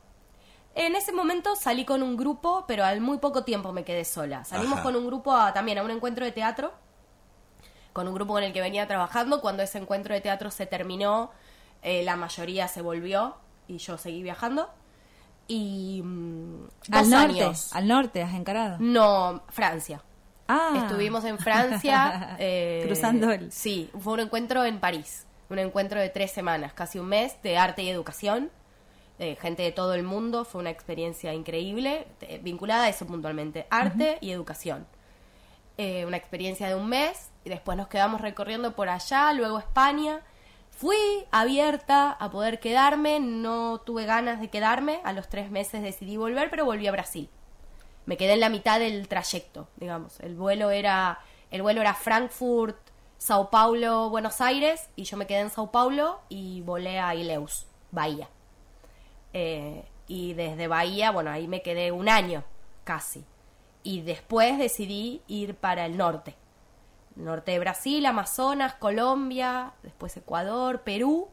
En 0.75 0.95
ese 0.95 1.11
momento 1.11 1.55
salí 1.55 1.83
con 1.83 2.03
un 2.03 2.15
grupo, 2.15 2.63
pero 2.67 2.85
al 2.85 3.01
muy 3.01 3.17
poco 3.17 3.43
tiempo 3.43 3.73
me 3.73 3.83
quedé 3.83 4.05
sola. 4.05 4.45
Salimos 4.45 4.79
con 4.79 4.95
un 4.95 5.05
grupo 5.05 5.35
también 5.53 5.79
a 5.79 5.83
un 5.83 5.91
encuentro 5.91 6.23
de 6.23 6.31
teatro 6.31 6.71
con 7.93 8.07
un 8.07 8.13
grupo 8.13 8.33
con 8.33 8.43
el 8.43 8.53
que 8.53 8.61
venía 8.61 8.88
trabajando. 8.88 9.41
Cuando 9.41 9.63
ese 9.63 9.77
encuentro 9.77 10.13
de 10.13 10.21
teatro 10.21 10.51
se 10.51 10.65
terminó, 10.65 11.31
eh, 11.81 12.03
la 12.03 12.15
mayoría 12.15 12.67
se 12.67 12.81
volvió 12.81 13.35
y 13.69 13.77
yo 13.77 13.97
seguí 13.97 14.21
viajando. 14.21 14.69
Y 15.47 16.01
mm, 16.03 16.67
al 16.91 17.09
norte, 17.09 17.51
al 17.71 17.88
norte 17.88 18.21
has 18.21 18.33
encarado. 18.33 18.77
No, 18.79 19.43
Francia. 19.49 20.03
Ah. 20.47 20.83
Estuvimos 20.83 21.23
en 21.25 21.38
Francia. 21.38 22.35
Eh, 22.39 22.83
Cruzando 22.85 23.31
el... 23.31 23.51
Sí, 23.51 23.89
fue 23.99 24.13
un 24.13 24.21
encuentro 24.21 24.63
en 24.65 24.79
París. 24.79 25.25
Un 25.49 25.59
encuentro 25.59 25.99
de 25.99 26.09
tres 26.09 26.31
semanas, 26.31 26.73
casi 26.73 26.99
un 26.99 27.07
mes, 27.07 27.41
de 27.41 27.57
arte 27.57 27.83
y 27.83 27.89
educación. 27.89 28.51
gente 29.17 29.63
de 29.63 29.71
todo 29.71 29.93
el 29.93 30.03
mundo. 30.03 30.45
Fue 30.45 30.61
una 30.61 30.69
experiencia 30.69 31.33
increíble, 31.33 32.07
vinculada 32.41 32.83
a 32.83 32.89
eso 32.89 33.05
puntualmente. 33.07 33.65
Arte 33.69 34.17
y 34.21 34.31
educación. 34.31 34.85
Eh, 35.81 36.05
una 36.05 36.17
experiencia 36.17 36.67
de 36.67 36.75
un 36.75 36.89
mes 36.89 37.31
y 37.45 37.49
después 37.49 37.77
nos 37.77 37.88
quedamos 37.88 38.19
recorriendo 38.19 38.75
por 38.75 38.89
allá, 38.89 39.31
luego 39.31 39.59
España. 39.59 40.19
Fui 40.79 40.95
abierta 41.31 42.09
a 42.09 42.31
poder 42.31 42.62
quedarme, 42.62 43.19
no 43.19 43.81
tuve 43.81 44.05
ganas 44.05 44.39
de 44.39 44.48
quedarme, 44.48 45.01
a 45.03 45.12
los 45.12 45.27
tres 45.27 45.51
meses 45.51 45.81
decidí 45.81 46.15
volver, 46.15 46.50
pero 46.50 46.63
volví 46.63 46.88
a 46.88 46.93
Brasil. 46.93 47.29
Me 48.05 48.15
quedé 48.15 48.36
en 48.36 48.39
la 48.39 48.48
mitad 48.48 48.79
del 48.79 49.09
trayecto, 49.09 49.67
digamos. 49.75 50.21
El 50.21 50.36
vuelo 50.36 50.69
era, 50.69 51.19
el 51.51 51.63
vuelo 51.63 51.81
era 51.81 51.93
Frankfurt, 51.95 52.77
Sao 53.17 53.50
Paulo, 53.50 54.09
Buenos 54.09 54.39
Aires, 54.39 54.89
y 54.95 55.03
yo 55.03 55.17
me 55.17 55.27
quedé 55.27 55.39
en 55.39 55.50
Sao 55.50 55.69
Paulo 55.69 56.21
y 56.29 56.62
volé 56.62 56.98
a 56.98 57.13
Ileus, 57.13 57.67
Bahía. 57.91 58.29
Eh, 59.33 59.83
y 60.07 60.33
desde 60.33 60.69
Bahía, 60.69 61.12
bueno, 61.12 61.29
ahí 61.29 61.50
me 61.50 61.62
quedé 61.62 61.91
un 61.91 62.07
año 62.07 62.45
casi. 62.86 63.25
Y 63.83 64.00
después 64.00 64.57
decidí 64.57 65.24
ir 65.27 65.55
para 65.55 65.86
el 65.86 65.98
norte, 65.98 66.38
norte 67.19 67.51
de 67.51 67.59
Brasil, 67.59 68.05
Amazonas, 68.05 68.75
Colombia, 68.75 69.73
después 69.83 70.15
Ecuador, 70.17 70.81
Perú. 70.81 71.29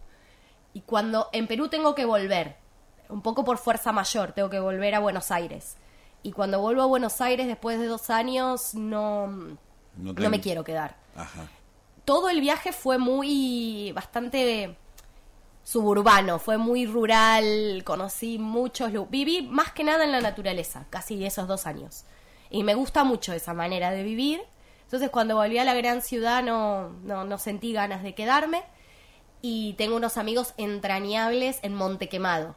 Y 0.72 0.82
cuando 0.82 1.28
en 1.32 1.46
Perú 1.46 1.68
tengo 1.68 1.94
que 1.94 2.04
volver, 2.04 2.56
un 3.08 3.22
poco 3.22 3.44
por 3.44 3.58
fuerza 3.58 3.92
mayor, 3.92 4.32
tengo 4.32 4.50
que 4.50 4.60
volver 4.60 4.94
a 4.94 4.98
Buenos 4.98 5.30
Aires. 5.30 5.76
Y 6.22 6.32
cuando 6.32 6.60
vuelvo 6.60 6.82
a 6.82 6.86
Buenos 6.86 7.20
Aires 7.20 7.46
después 7.46 7.78
de 7.78 7.86
dos 7.86 8.10
años, 8.10 8.74
no, 8.74 9.28
no, 9.96 10.30
me 10.30 10.40
quiero 10.40 10.64
quedar. 10.64 10.96
Todo 12.04 12.28
el 12.28 12.40
viaje 12.40 12.72
fue 12.72 12.98
muy, 12.98 13.92
bastante 13.92 14.76
suburbano, 15.62 16.38
fue 16.38 16.58
muy 16.58 16.86
rural, 16.86 17.82
conocí 17.84 18.38
muchos, 18.38 18.92
viví 19.10 19.42
más 19.42 19.72
que 19.72 19.82
nada 19.82 20.04
en 20.04 20.12
la 20.12 20.20
naturaleza, 20.20 20.86
casi 20.90 21.24
esos 21.24 21.48
dos 21.48 21.66
años. 21.66 22.04
Y 22.50 22.62
me 22.62 22.74
gusta 22.74 23.02
mucho 23.02 23.32
esa 23.32 23.54
manera 23.54 23.90
de 23.90 24.02
vivir 24.02 24.42
entonces 24.86 25.10
cuando 25.10 25.34
volví 25.34 25.58
a 25.58 25.64
la 25.64 25.74
gran 25.74 26.00
ciudad 26.00 26.44
no, 26.44 26.90
no, 27.02 27.38
sentí 27.38 27.72
ganas 27.72 28.04
de 28.04 28.14
quedarme. 28.14 28.62
Y 29.42 29.74
tengo 29.74 29.96
unos 29.96 30.16
amigos 30.16 30.54
entrañables 30.56 31.58
en 31.62 31.74
Montequemado. 31.74 32.56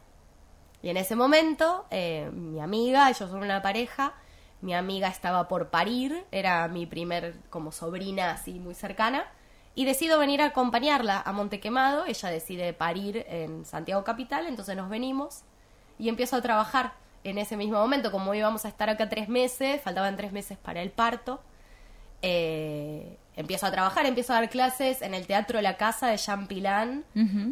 Y 0.80 0.88
en 0.88 0.96
ese 0.96 1.16
momento, 1.16 1.86
eh, 1.90 2.30
mi 2.32 2.60
amiga, 2.60 3.10
ellos 3.10 3.30
son 3.30 3.42
una 3.42 3.62
pareja, 3.62 4.14
mi 4.60 4.74
amiga 4.74 5.08
estaba 5.08 5.48
por 5.48 5.70
parir, 5.70 6.24
era 6.30 6.68
mi 6.68 6.86
primer 6.86 7.34
como 7.50 7.72
sobrina 7.72 8.30
así 8.30 8.60
muy 8.60 8.74
cercana, 8.74 9.26
y 9.74 9.84
decido 9.84 10.18
venir 10.18 10.40
a 10.40 10.46
acompañarla 10.46 11.20
a 11.20 11.32
Montequemado, 11.32 12.06
ella 12.06 12.30
decide 12.30 12.72
parir 12.72 13.26
en 13.28 13.64
Santiago 13.64 14.04
Capital, 14.04 14.46
entonces 14.46 14.76
nos 14.76 14.88
venimos 14.88 15.42
y 15.98 16.08
empiezo 16.08 16.36
a 16.36 16.42
trabajar 16.42 16.94
en 17.24 17.38
ese 17.38 17.56
mismo 17.56 17.78
momento, 17.78 18.10
como 18.10 18.34
íbamos 18.34 18.64
a 18.64 18.68
estar 18.68 18.88
acá 18.88 19.08
tres 19.08 19.28
meses, 19.28 19.82
faltaban 19.82 20.16
tres 20.16 20.32
meses 20.32 20.56
para 20.56 20.80
el 20.80 20.90
parto, 20.90 21.42
eh, 22.22 23.16
empiezo 23.36 23.66
a 23.66 23.70
trabajar, 23.70 24.06
empiezo 24.06 24.32
a 24.32 24.36
dar 24.36 24.50
clases 24.50 25.02
en 25.02 25.14
el 25.14 25.26
Teatro 25.26 25.60
La 25.60 25.76
Casa 25.76 26.08
de 26.08 26.16
Jean 26.16 26.46
Pilán, 26.46 27.04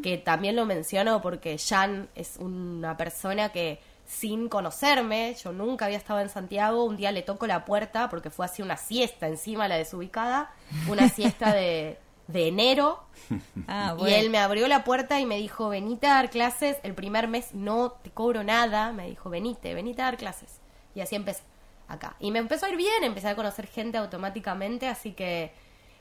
que 0.03 0.19
también 0.19 0.57
lo 0.57 0.67
menciono 0.67 1.23
porque 1.23 1.57
Jean 1.57 2.09
es 2.15 2.37
una 2.39 2.97
persona 2.97 3.51
que 3.51 3.81
sin 4.07 4.49
conocerme, 4.49 5.37
yo 5.43 5.53
nunca 5.53 5.85
había 5.85 5.99
estado 5.99 6.21
en 6.21 6.31
Santiago, 6.31 6.85
un 6.85 6.97
día 6.97 7.13
le 7.13 7.23
toco 7.23 7.47
la 7.47 7.67
puerta 7.67 8.09
porque 8.09 8.31
fue 8.31 8.47
así 8.47 8.63
una 8.63 8.79
siesta 8.79 9.29
encima 9.29 9.69
la 9.69 9.77
desubicada, 9.77 10.51
una 10.89 11.09
siesta 11.11 11.53
de, 11.53 11.99
enero, 12.33 13.05
ah, 13.69 13.97
y 13.99 14.13
él 14.13 14.31
me 14.31 14.39
abrió 14.39 14.67
la 14.67 14.83
puerta 14.85 15.21
y 15.21 15.27
me 15.27 15.37
dijo, 15.37 15.69
venite 15.69 16.07
a 16.07 16.15
dar 16.15 16.31
clases, 16.31 16.79
el 16.83 16.95
primer 16.95 17.29
mes 17.29 17.55
no 17.55 17.93
te 18.03 18.11
cobro 18.11 18.45
nada, 18.45 18.93
me 18.93 19.09
dijo, 19.09 19.29
venite, 19.31 19.75
venite 19.75 20.01
a 20.03 20.07
dar 20.07 20.17
clases. 20.17 20.61
Y 20.95 21.01
así 21.01 21.15
empecé 21.15 21.43
acá. 21.89 22.17
Y 22.21 22.31
me 22.31 22.39
empezó 22.39 22.67
a 22.67 22.71
ir 22.71 22.77
bien, 22.77 23.03
empecé 23.03 23.29
a 23.29 23.35
conocer 23.37 23.67
gente 23.67 23.99
automáticamente, 23.99 24.87
así 24.87 25.13
que 25.13 25.53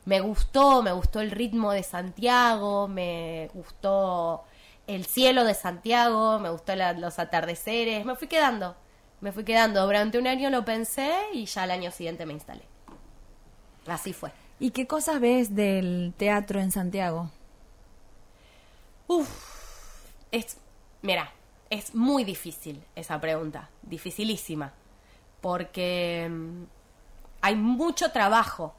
me 0.06 0.20
gustó, 0.20 0.84
me 0.84 0.92
gustó 0.92 1.22
el 1.22 1.32
ritmo 1.32 1.72
de 1.72 1.84
Santiago, 1.84 2.88
me 2.88 3.50
gustó 3.54 4.44
el 4.86 5.06
cielo 5.06 5.44
de 5.44 5.54
Santiago, 5.54 6.40
me 6.40 6.50
gustó 6.50 6.74
los 6.76 7.20
atardeceres, 7.20 8.06
me 8.06 8.16
fui 8.16 8.28
quedando, 8.28 8.76
me 9.22 9.32
fui 9.32 9.44
quedando. 9.44 9.86
Durante 9.86 10.18
un 10.18 10.28
año 10.28 10.50
lo 10.50 10.64
pensé 10.64 11.14
y 11.34 11.46
ya 11.46 11.64
al 11.64 11.72
año 11.72 11.92
siguiente 11.92 12.26
me 12.26 12.34
instalé. 12.34 12.64
Así 13.88 14.14
fue. 14.14 14.32
¿Y 14.60 14.72
qué 14.72 14.88
cosas 14.88 15.20
ves 15.20 15.56
del 15.56 16.14
teatro 16.18 16.60
en 16.60 16.72
Santiago? 16.72 17.32
Uf, 19.08 19.30
es, 20.32 20.58
mira, 21.02 21.32
es 21.70 21.96
muy 21.96 22.24
difícil 22.24 22.84
esa 22.96 23.20
pregunta, 23.22 23.70
dificilísima 23.84 24.74
porque 25.42 26.28
mm, 26.30 26.64
hay 27.42 27.56
mucho 27.56 28.12
trabajo 28.12 28.74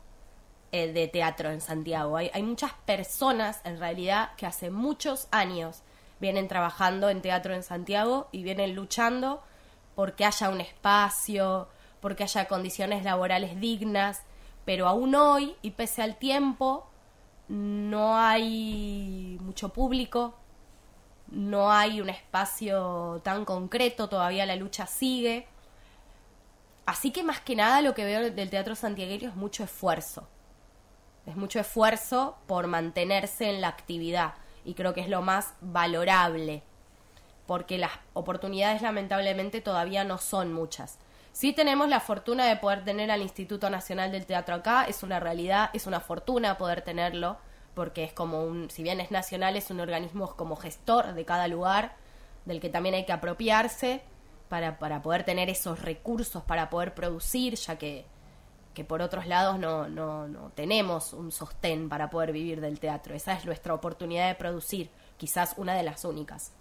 eh, 0.73 0.93
de 0.93 1.09
teatro 1.09 1.51
en 1.51 1.61
Santiago. 1.61 2.17
Hay, 2.17 2.31
hay, 2.35 2.43
muchas 2.43 2.73
personas, 2.85 3.61
en 3.65 3.79
realidad, 3.79 4.31
que 4.37 4.47
hace 4.47 4.71
muchos 4.71 5.29
años 5.31 5.83
vienen 6.21 6.49
trabajando 6.49 7.09
en 7.09 7.23
teatro 7.23 7.55
en 7.55 7.63
Santiago 7.63 8.29
y 8.33 8.43
vienen 8.43 8.75
luchando 8.75 9.43
porque 9.95 10.25
haya 10.25 10.49
un 10.51 10.61
espacio, 10.61 11.69
porque 12.01 12.25
haya 12.25 12.47
condiciones 12.47 13.05
laborales 13.05 13.61
dignas, 13.61 14.23
pero 14.65 14.87
aún 14.87 15.15
hoy, 15.15 15.57
y 15.63 15.71
pese 15.73 16.03
al 16.03 16.17
tiempo, 16.19 16.87
no 17.49 18.17
hay 18.17 19.39
mucho 19.41 19.71
público, 19.71 20.35
no 21.29 21.73
hay 21.73 22.01
un 22.01 22.11
espacio 22.11 23.21
tan 23.25 23.45
concreto, 23.45 24.09
todavía 24.09 24.47
la 24.47 24.57
lucha 24.57 24.87
sigue 24.87 25.47
Así 26.89 27.11
que 27.11 27.23
más 27.23 27.41
que 27.41 27.55
nada 27.55 27.83
lo 27.83 27.93
que 27.93 28.07
veo 28.07 28.31
del 28.31 28.49
teatro 28.49 28.75
santiagueño 28.75 29.29
es 29.29 29.37
mucho 29.37 29.63
esfuerzo. 29.63 30.27
Es 31.27 31.37
mucho 31.37 31.61
esfuerzo 31.61 32.39
por 32.47 32.67
mantenerse 32.67 33.51
en 33.51 33.61
la 33.61 33.69
actividad 33.69 34.33
y 34.65 34.73
creo 34.73 34.95
que 34.95 35.03
es 35.03 35.11
lo 35.11 35.21
más 35.21 35.53
valorable 35.61 36.63
porque 37.45 37.77
las 37.77 37.91
oportunidades 38.15 38.81
lamentablemente 38.81 39.61
todavía 39.61 40.03
no 40.05 40.17
son 40.17 40.55
muchas. 40.55 40.99
Sí 41.33 41.53
tenemos 41.53 41.91
la 41.91 42.01
fortuna 42.01 42.47
de 42.47 42.57
poder 42.57 42.83
tener 42.87 43.11
al 43.11 43.21
Instituto 43.21 43.69
Nacional 43.69 44.11
del 44.11 44.25
Teatro 44.25 44.55
acá, 44.55 44.85
es 44.85 45.03
una 45.03 45.21
realidad, 45.21 45.69
es 45.75 45.87
una 45.87 46.01
fortuna 46.01 46.57
poder 46.57 46.81
tenerlo, 46.81 47.37
porque 47.75 48.03
es 48.03 48.15
como 48.15 48.45
un, 48.45 48.71
si 48.71 48.83
bien 48.83 48.99
es 49.01 49.11
nacional, 49.11 49.59
es 49.59 49.71
un 49.71 49.81
organismo 49.81 50.35
como 50.37 50.57
gestor 50.57 51.13
de 51.13 51.27
cada 51.27 51.49
lugar, 51.49 51.97
del 52.47 52.61
que 52.61 52.71
también 52.71 52.95
hay 52.95 53.05
que 53.05 53.13
apropiarse 53.13 54.01
para, 54.49 54.79
para 54.79 55.03
poder 55.03 55.25
tener 55.25 55.49
esos 55.51 55.83
recursos 55.83 56.43
para 56.43 56.71
poder 56.71 56.95
producir, 56.95 57.55
ya 57.55 57.77
que 57.77 58.07
que 58.79 58.85
por 58.85 59.03
otros 59.03 59.27
lados 59.27 59.59
no, 59.59 59.89
no, 59.89 60.29
no 60.29 60.53
tenemos 60.55 61.13
un 61.13 61.33
sostén 61.33 61.89
para 61.89 62.11
poder 62.11 62.31
vivir 62.31 62.61
del 62.61 62.79
teatro. 62.79 63.13
Esa 63.13 63.33
es 63.33 63.45
nuestra 63.45 63.75
oportunidad 63.75 64.29
de 64.29 64.37
producir, 64.37 64.89
quizás 65.17 65.55
una 65.57 65.75
de 65.75 65.83
las 65.83 66.05
únicas. 66.05 66.53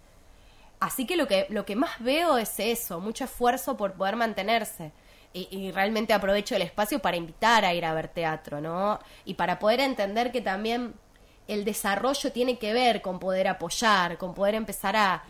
Así 0.80 1.06
que 1.06 1.16
lo 1.16 1.28
que, 1.28 1.46
lo 1.48 1.64
que 1.64 1.76
más 1.76 2.00
veo 2.00 2.36
es 2.36 2.58
eso, 2.58 2.98
mucho 2.98 3.22
esfuerzo 3.22 3.76
por 3.76 3.92
poder 3.92 4.16
mantenerse. 4.16 4.90
Y, 5.32 5.46
y, 5.56 5.70
realmente 5.70 6.12
aprovecho 6.12 6.56
el 6.56 6.62
espacio 6.62 6.98
para 6.98 7.16
invitar 7.16 7.64
a 7.64 7.72
ir 7.72 7.84
a 7.84 7.94
ver 7.94 8.08
teatro, 8.08 8.60
¿no? 8.60 8.98
Y 9.24 9.34
para 9.34 9.60
poder 9.60 9.78
entender 9.78 10.32
que 10.32 10.40
también 10.40 10.94
el 11.46 11.64
desarrollo 11.64 12.32
tiene 12.32 12.58
que 12.58 12.72
ver 12.72 13.00
con 13.00 13.20
poder 13.20 13.46
apoyar, 13.46 14.18
con 14.18 14.34
poder 14.34 14.56
empezar 14.56 14.96
a, 14.96 15.22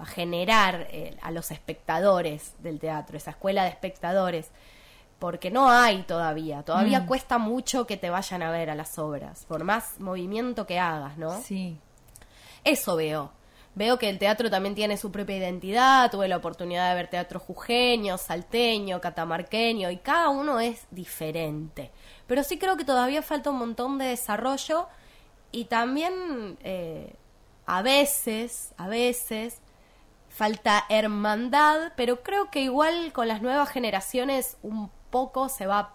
a 0.00 0.04
generar 0.06 0.88
eh, 0.90 1.16
a 1.22 1.30
los 1.30 1.50
espectadores 1.50 2.54
del 2.62 2.78
teatro, 2.78 3.16
esa 3.16 3.30
escuela 3.32 3.62
de 3.64 3.70
espectadores 3.70 4.50
porque 5.18 5.50
no 5.50 5.68
hay 5.70 6.02
todavía, 6.04 6.62
todavía 6.62 7.00
Mm. 7.00 7.06
cuesta 7.06 7.38
mucho 7.38 7.86
que 7.86 7.96
te 7.96 8.08
vayan 8.08 8.40
a 8.42 8.50
ver 8.52 8.70
a 8.70 8.74
las 8.76 8.98
obras, 8.98 9.44
por 9.46 9.64
más 9.64 9.98
movimiento 9.98 10.64
que 10.66 10.78
hagas, 10.78 11.18
¿no? 11.18 11.40
Sí. 11.42 11.76
Eso 12.64 12.94
veo. 12.96 13.32
Veo 13.74 13.98
que 13.98 14.08
el 14.08 14.18
teatro 14.18 14.48
también 14.50 14.74
tiene 14.74 14.96
su 14.96 15.10
propia 15.12 15.36
identidad, 15.36 16.10
tuve 16.10 16.26
la 16.28 16.36
oportunidad 16.36 16.88
de 16.90 16.94
ver 16.96 17.08
teatro 17.08 17.38
jujeño, 17.40 18.16
salteño, 18.18 19.00
catamarqueño, 19.00 19.90
y 19.90 19.98
cada 19.98 20.28
uno 20.30 20.58
es 20.60 20.86
diferente. 20.90 21.90
Pero 22.26 22.42
sí 22.44 22.58
creo 22.58 22.76
que 22.76 22.84
todavía 22.84 23.22
falta 23.22 23.50
un 23.50 23.58
montón 23.58 23.98
de 23.98 24.06
desarrollo 24.06 24.86
y 25.52 25.64
también 25.64 26.58
eh, 26.62 27.14
a 27.68 27.82
veces, 27.82 28.72
a 28.78 28.88
veces, 28.88 29.60
falta 30.30 30.86
hermandad, 30.88 31.92
pero 31.96 32.22
creo 32.22 32.50
que 32.50 32.62
igual 32.62 33.12
con 33.12 33.28
las 33.28 33.42
nuevas 33.42 33.68
generaciones 33.68 34.56
un 34.62 34.90
poco 35.10 35.48
se 35.50 35.66
va 35.66 35.94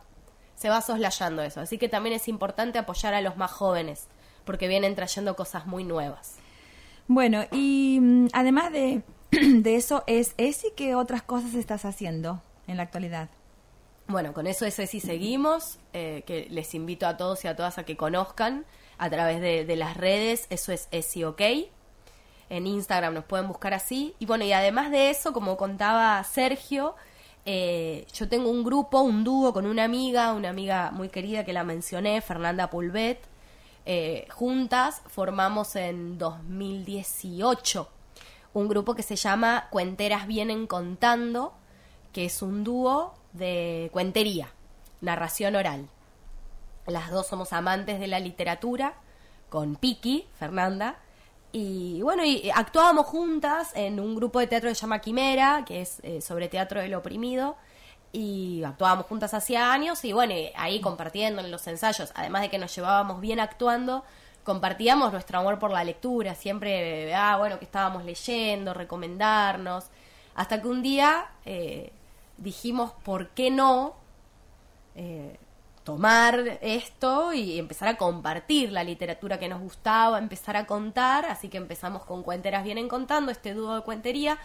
se 0.56 0.70
va 0.70 0.82
soslayando 0.82 1.42
eso, 1.42 1.62
así 1.62 1.80
que 1.80 1.90
también 1.90 2.16
es 2.16 2.28
importante 2.28 2.78
apoyar 2.78 3.16
a 3.16 3.22
los 3.22 3.38
más 3.38 3.52
jóvenes 3.52 4.08
porque 4.46 4.68
vienen 4.68 4.94
trayendo 4.94 5.36
cosas 5.36 5.66
muy 5.66 5.84
nuevas. 5.84 6.36
Bueno, 7.08 7.44
y 7.52 7.98
mm, 8.00 8.28
además 8.34 8.72
de, 8.72 9.02
de 9.32 9.76
eso, 9.76 10.04
es 10.06 10.36
¿es 10.38 10.64
y 10.64 10.72
qué 10.76 10.94
otras 10.94 11.24
cosas 11.24 11.56
estás 11.56 11.86
haciendo 11.86 12.42
en 12.68 12.78
la 12.78 12.84
actualidad? 12.84 13.30
Bueno, 14.08 14.32
con 14.34 14.46
eso 14.46 14.66
es 14.66 14.76
si 14.76 15.00
seguimos, 15.00 15.80
eh, 15.94 16.24
que 16.28 16.48
les 16.52 16.76
invito 16.76 17.08
a 17.08 17.18
todos 17.18 17.44
y 17.46 17.48
a 17.48 17.56
todas 17.56 17.80
a 17.80 17.84
que 17.84 17.98
conozcan 17.98 18.64
a 19.04 19.10
través 19.10 19.42
de, 19.42 19.76
las 19.76 19.98
redes, 19.98 20.48
eso 20.50 20.72
es 20.72 20.88
Esi 20.92 21.26
OK. 21.26 21.42
En 22.50 22.66
Instagram 22.66 23.14
nos 23.14 23.26
pueden 23.26 23.50
buscar 23.50 23.74
así. 23.74 24.16
Y 24.18 24.26
bueno, 24.26 24.46
y 24.46 24.54
además 24.54 24.92
de 24.92 25.10
eso, 25.10 25.34
como 25.34 25.58
contaba 25.58 26.24
Sergio, 26.24 26.96
eh, 27.46 28.08
yo 28.14 28.30
tengo 28.30 28.50
un 28.50 28.64
grupo, 28.64 29.02
un 29.02 29.26
dúo 29.26 29.52
con 29.52 29.66
una 29.66 29.84
amiga, 29.84 30.32
una 30.32 30.48
amiga 30.48 30.92
muy 30.92 31.10
querida 31.10 31.44
que 31.44 31.52
la 31.52 31.66
mencioné, 31.66 32.22
Fernanda 32.22 32.70
Pulvet. 32.70 33.20
Eh, 33.86 34.26
juntas 34.30 35.02
formamos 35.08 35.76
en 35.76 36.18
2018 36.18 37.90
un 38.54 38.70
grupo 38.70 38.96
que 38.96 39.04
se 39.04 39.18
llama 39.18 39.68
Cuenteras 39.70 40.28
Vienen 40.28 40.66
Contando, 40.66 41.52
que 42.14 42.24
es 42.24 42.42
un 42.42 42.64
dúo 42.64 43.16
de 43.34 43.90
cuentería, 43.92 44.48
narración 45.02 45.58
oral. 45.58 45.90
Las 46.88 47.12
dos 47.12 47.28
somos 47.28 47.54
amantes 47.54 48.00
de 48.00 48.08
la 48.08 48.20
literatura, 48.20 48.94
con 49.50 49.76
Piki, 49.76 50.28
Fernanda, 50.38 50.98
y 51.52 52.02
bueno, 52.02 52.26
y 52.26 52.50
actuábamos 52.54 53.06
juntas 53.06 53.72
en 53.76 54.00
un 54.00 54.16
grupo 54.16 54.40
de 54.40 54.48
teatro 54.48 54.70
que 54.70 54.76
se 54.76 54.82
llama 54.82 55.00
Quimera, 55.00 55.64
que 55.66 55.82
es 55.82 56.00
eh, 56.04 56.20
sobre 56.20 56.50
teatro 56.50 56.82
del 56.82 56.94
oprimido, 56.96 57.56
y 58.12 58.64
actuábamos 58.64 59.06
juntas 59.06 59.34
hacía 59.34 59.72
años, 59.72 60.04
y 60.04 60.14
bueno, 60.14 60.34
ahí 60.56 60.82
compartiendo 60.82 61.42
en 61.42 61.52
los 61.52 61.66
ensayos, 61.68 62.12
además 62.16 62.42
de 62.42 62.50
que 62.50 62.58
nos 62.58 62.76
llevábamos 62.76 63.22
bien 63.22 63.40
actuando, 63.40 64.04
compartíamos 64.44 65.14
nuestro 65.14 65.40
amor 65.40 65.60
por 65.60 65.72
la 65.72 65.84
lectura, 65.84 66.36
siempre, 66.36 67.14
ah, 67.16 67.38
bueno, 67.38 67.60
que 67.60 67.66
estábamos 67.66 68.04
leyendo, 68.04 68.74
recomendarnos, 68.74 69.86
hasta 70.36 70.62
que 70.62 70.68
un 70.68 70.82
día 70.82 71.28
eh, 71.46 71.92
dijimos, 72.38 72.92
¿por 73.04 73.30
qué 73.30 73.52
no? 73.52 73.96
eh, 74.96 75.38
tomar 75.84 76.60
esto 76.62 77.34
y 77.34 77.60
empezar 77.60 77.90
a 77.90 77.98
compartir 77.98 78.72
la 78.72 78.84
literatura 78.84 79.40
que 79.40 79.50
nos 79.50 79.62
gustaba, 79.62 80.18
empezar 80.18 80.56
a 80.56 80.66
contar, 80.66 81.26
así 81.26 81.50
que 81.50 81.58
empezamos 81.58 82.06
con 82.06 82.24
Cuenteras 82.24 82.64
Vienen 82.64 82.88
Contando, 82.88 83.32
este 83.32 83.54
dúo 83.54 83.76
de 83.76 83.82
cuentería, 83.82 84.38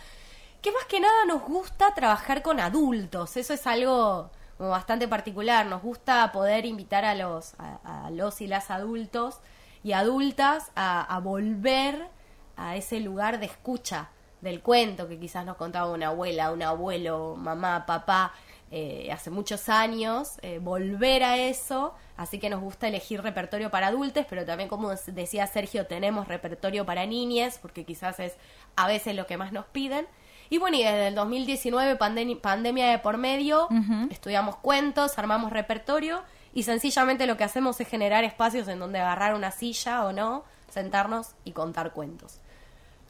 que 0.60 0.72
más 0.72 0.84
que 0.86 1.00
nada 1.00 1.24
nos 1.26 1.42
gusta 1.42 1.94
trabajar 1.94 2.42
con 2.42 2.58
adultos, 2.58 3.36
eso 3.36 3.54
es 3.54 3.66
algo 3.66 4.30
como 4.56 4.70
bastante 4.70 5.06
particular, 5.06 5.66
nos 5.66 5.82
gusta 5.82 6.32
poder 6.32 6.66
invitar 6.66 7.04
a 7.04 7.14
los, 7.14 7.54
a, 7.58 8.06
a 8.06 8.10
los 8.10 8.40
y 8.40 8.48
las 8.48 8.72
adultos 8.72 9.38
y 9.84 9.92
adultas 9.92 10.72
a, 10.74 11.02
a 11.02 11.20
volver 11.20 12.08
a 12.56 12.74
ese 12.74 12.98
lugar 12.98 13.38
de 13.38 13.46
escucha 13.46 14.08
del 14.40 14.60
cuento 14.60 15.08
que 15.08 15.18
quizás 15.18 15.44
nos 15.46 15.56
contaba 15.56 15.92
una 15.92 16.08
abuela, 16.08 16.50
un 16.50 16.62
abuelo, 16.62 17.36
mamá, 17.36 17.86
papá, 17.86 18.32
eh, 18.70 19.10
hace 19.12 19.30
muchos 19.30 19.68
años, 19.68 20.38
eh, 20.42 20.58
volver 20.60 21.24
a 21.24 21.36
eso, 21.38 21.94
así 22.16 22.38
que 22.38 22.50
nos 22.50 22.60
gusta 22.60 22.88
elegir 22.88 23.22
repertorio 23.22 23.70
para 23.70 23.86
adultos, 23.86 24.26
pero 24.28 24.44
también 24.44 24.68
como 24.68 24.90
decía 25.06 25.46
Sergio, 25.46 25.86
tenemos 25.86 26.28
repertorio 26.28 26.84
para 26.84 27.06
niñas, 27.06 27.58
porque 27.60 27.84
quizás 27.84 28.20
es 28.20 28.34
a 28.76 28.86
veces 28.86 29.14
lo 29.16 29.26
que 29.26 29.36
más 29.38 29.52
nos 29.52 29.64
piden. 29.66 30.06
Y 30.50 30.58
bueno, 30.58 30.76
y 30.78 30.82
desde 30.82 31.08
el 31.08 31.14
2019, 31.14 31.98
pandem- 31.98 32.40
pandemia 32.40 32.90
de 32.90 32.98
por 32.98 33.16
medio, 33.18 33.68
estudiamos 34.10 34.56
cuentos, 34.56 35.18
armamos 35.18 35.52
repertorio 35.52 36.22
y 36.54 36.62
sencillamente 36.62 37.26
lo 37.26 37.36
que 37.36 37.44
hacemos 37.44 37.80
es 37.80 37.88
generar 37.88 38.24
espacios 38.24 38.66
en 38.68 38.78
donde 38.78 38.98
agarrar 38.98 39.34
una 39.34 39.50
silla 39.50 40.04
o 40.06 40.12
no, 40.12 40.44
sentarnos 40.70 41.34
y 41.44 41.52
contar 41.52 41.92
cuentos. 41.92 42.40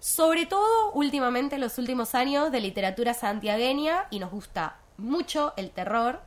Sobre 0.01 0.47
todo, 0.47 0.93
últimamente, 0.93 1.57
en 1.57 1.61
los 1.61 1.79
últimos 1.79 2.15
años, 2.15 2.53
de 2.53 2.61
literatura 2.61 3.15
santiagueña 3.15 4.07
y 4.11 4.19
nos 4.21 4.31
gusta 4.31 4.77
mucho 4.99 5.55
el 5.57 5.71
terror 5.71 6.21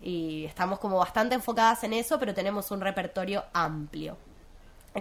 y 0.00 0.44
estamos 0.44 0.78
como 0.78 0.98
bastante 0.98 1.34
enfocadas 1.34 1.82
en 1.84 1.92
eso, 1.92 2.18
pero 2.18 2.34
tenemos 2.34 2.70
un 2.70 2.80
repertorio 2.80 3.44
amplio. 3.52 4.16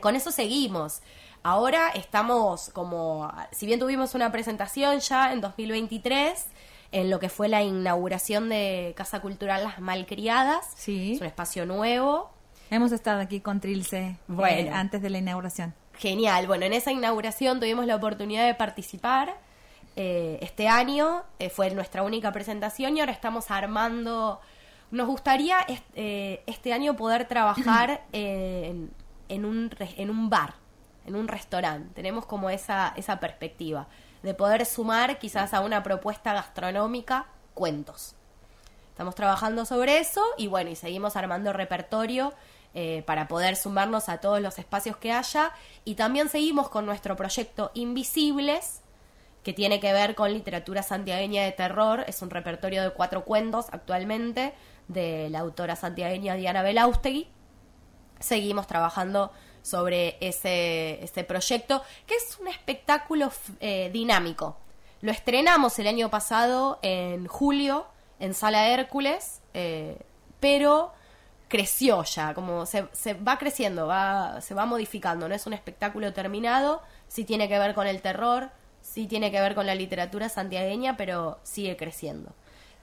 Con 0.01 0.15
eso 0.15 0.31
seguimos. 0.31 1.01
Ahora 1.43 1.89
estamos 1.89 2.69
como, 2.69 3.31
si 3.51 3.65
bien 3.65 3.79
tuvimos 3.79 4.15
una 4.15 4.31
presentación 4.31 4.99
ya 4.99 5.33
en 5.33 5.41
2023, 5.41 6.45
en 6.93 7.09
lo 7.09 7.19
que 7.19 7.29
fue 7.29 7.47
la 7.49 7.61
inauguración 7.63 8.49
de 8.49 8.93
Casa 8.95 9.21
Cultural 9.21 9.63
Las 9.63 9.79
Malcriadas, 9.79 10.65
Sí. 10.75 11.13
es 11.13 11.21
un 11.21 11.27
espacio 11.27 11.65
nuevo, 11.65 12.29
Hemos 12.69 12.93
estado 12.93 13.19
aquí 13.19 13.41
con 13.41 13.59
Trilce 13.59 13.97
eh, 13.99 14.17
Bueno. 14.29 14.73
antes 14.73 15.01
de 15.01 15.09
la 15.09 15.17
inauguración. 15.17 15.73
Genial. 15.97 16.47
Bueno, 16.47 16.65
en 16.65 16.71
esa 16.71 16.93
inauguración 16.93 17.59
tuvimos 17.59 17.85
la 17.85 17.97
oportunidad 17.97 18.45
de 18.47 18.55
participar. 18.55 19.35
Eh, 19.95 20.39
este 20.41 20.67
año 20.67 21.23
eh, 21.39 21.49
fue 21.49 21.69
nuestra 21.71 22.03
única 22.03 22.31
presentación 22.31 22.95
y 22.97 22.99
ahora 23.01 23.11
estamos 23.11 23.51
armando. 23.51 24.39
Nos 24.91 25.07
gustaría 25.07 25.59
est- 25.61 25.83
eh, 25.95 26.43
este 26.47 26.73
año 26.73 26.95
poder 26.95 27.27
trabajar 27.27 28.03
en, 28.11 28.91
en 29.29 29.45
un, 29.45 29.69
re- 29.71 29.93
en 29.97 30.09
un 30.09 30.29
bar, 30.29 30.53
en 31.05 31.15
un 31.15 31.27
restaurante. 31.27 31.93
Tenemos 31.93 32.25
como 32.25 32.49
esa, 32.49 32.93
esa 32.95 33.19
perspectiva 33.19 33.87
de 34.23 34.33
poder 34.33 34.65
sumar 34.65 35.17
quizás 35.19 35.53
a 35.53 35.61
una 35.61 35.81
propuesta 35.83 36.33
gastronómica 36.33 37.25
cuentos. 37.53 38.15
Estamos 38.89 39.15
trabajando 39.15 39.65
sobre 39.65 39.97
eso 39.99 40.23
y 40.37 40.47
bueno, 40.47 40.69
y 40.69 40.75
seguimos 40.75 41.15
armando 41.15 41.53
repertorio 41.53 42.33
eh, 42.73 43.03
para 43.07 43.27
poder 43.27 43.55
sumarnos 43.55 44.09
a 44.09 44.19
todos 44.19 44.39
los 44.41 44.59
espacios 44.59 44.95
que 44.97 45.11
haya. 45.11 45.51
Y 45.85 45.95
también 45.95 46.29
seguimos 46.29 46.69
con 46.69 46.85
nuestro 46.85 47.15
proyecto 47.15 47.71
Invisibles, 47.73 48.80
que 49.43 49.53
tiene 49.53 49.79
que 49.79 49.93
ver 49.93 50.15
con 50.15 50.31
literatura 50.31 50.83
santiagueña 50.83 51.43
de 51.43 51.51
terror. 51.51 52.03
Es 52.07 52.21
un 52.21 52.29
repertorio 52.29 52.83
de 52.83 52.91
cuatro 52.91 53.23
cuentos 53.23 53.67
actualmente 53.71 54.53
de 54.87 55.29
la 55.29 55.39
autora 55.39 55.75
santiagueña 55.75 56.35
Diana 56.35 56.61
Belaustegui. 56.61 57.27
Seguimos 58.19 58.67
trabajando 58.67 59.31
sobre 59.61 60.17
ese, 60.21 61.03
ese 61.03 61.23
proyecto, 61.23 61.83
que 62.05 62.15
es 62.15 62.37
un 62.39 62.47
espectáculo 62.47 63.31
eh, 63.59 63.89
dinámico. 63.91 64.57
Lo 65.01 65.11
estrenamos 65.11 65.77
el 65.79 65.87
año 65.87 66.09
pasado 66.09 66.79
en 66.81 67.27
julio 67.27 67.87
en 68.19 68.35
Sala 68.35 68.67
Hércules, 68.69 69.41
eh, 69.53 69.97
pero 70.39 70.93
creció 71.47 72.03
ya, 72.03 72.33
como 72.33 72.65
se, 72.65 72.87
se 72.93 73.15
va 73.15 73.37
creciendo, 73.37 73.87
va, 73.87 74.39
se 74.41 74.53
va 74.53 74.65
modificando, 74.65 75.27
no 75.27 75.35
es 75.35 75.47
un 75.47 75.53
espectáculo 75.53 76.13
terminado, 76.13 76.81
sí 77.07 77.25
tiene 77.25 77.49
que 77.49 77.59
ver 77.59 77.73
con 77.73 77.87
el 77.87 78.01
terror, 78.01 78.51
sí 78.81 79.07
tiene 79.07 79.31
que 79.31 79.39
ver 79.41 79.55
con 79.55 79.65
la 79.65 79.75
literatura 79.75 80.29
santiagueña, 80.29 80.97
pero 80.97 81.39
sigue 81.43 81.75
creciendo. 81.77 82.33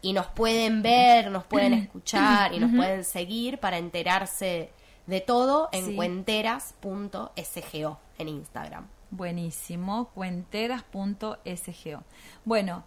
Y 0.01 0.13
nos 0.13 0.27
pueden 0.27 0.83
ver, 0.83 1.31
nos 1.31 1.45
pueden 1.45 1.75
escuchar 1.85 2.53
y 2.55 2.61
nos 2.61 2.71
pueden 2.75 3.05
seguir 3.05 3.59
para 3.59 3.79
enterarse 3.79 4.71
de 5.07 5.21
todo 5.21 5.69
en 5.73 5.87
Sí. 5.87 5.95
cuenteras.sgo 5.97 7.99
en 8.19 8.29
Instagram. 8.29 8.87
Buenísimo, 9.11 10.11
cuenteras.sgo. 10.15 12.03
Bueno, 12.45 12.85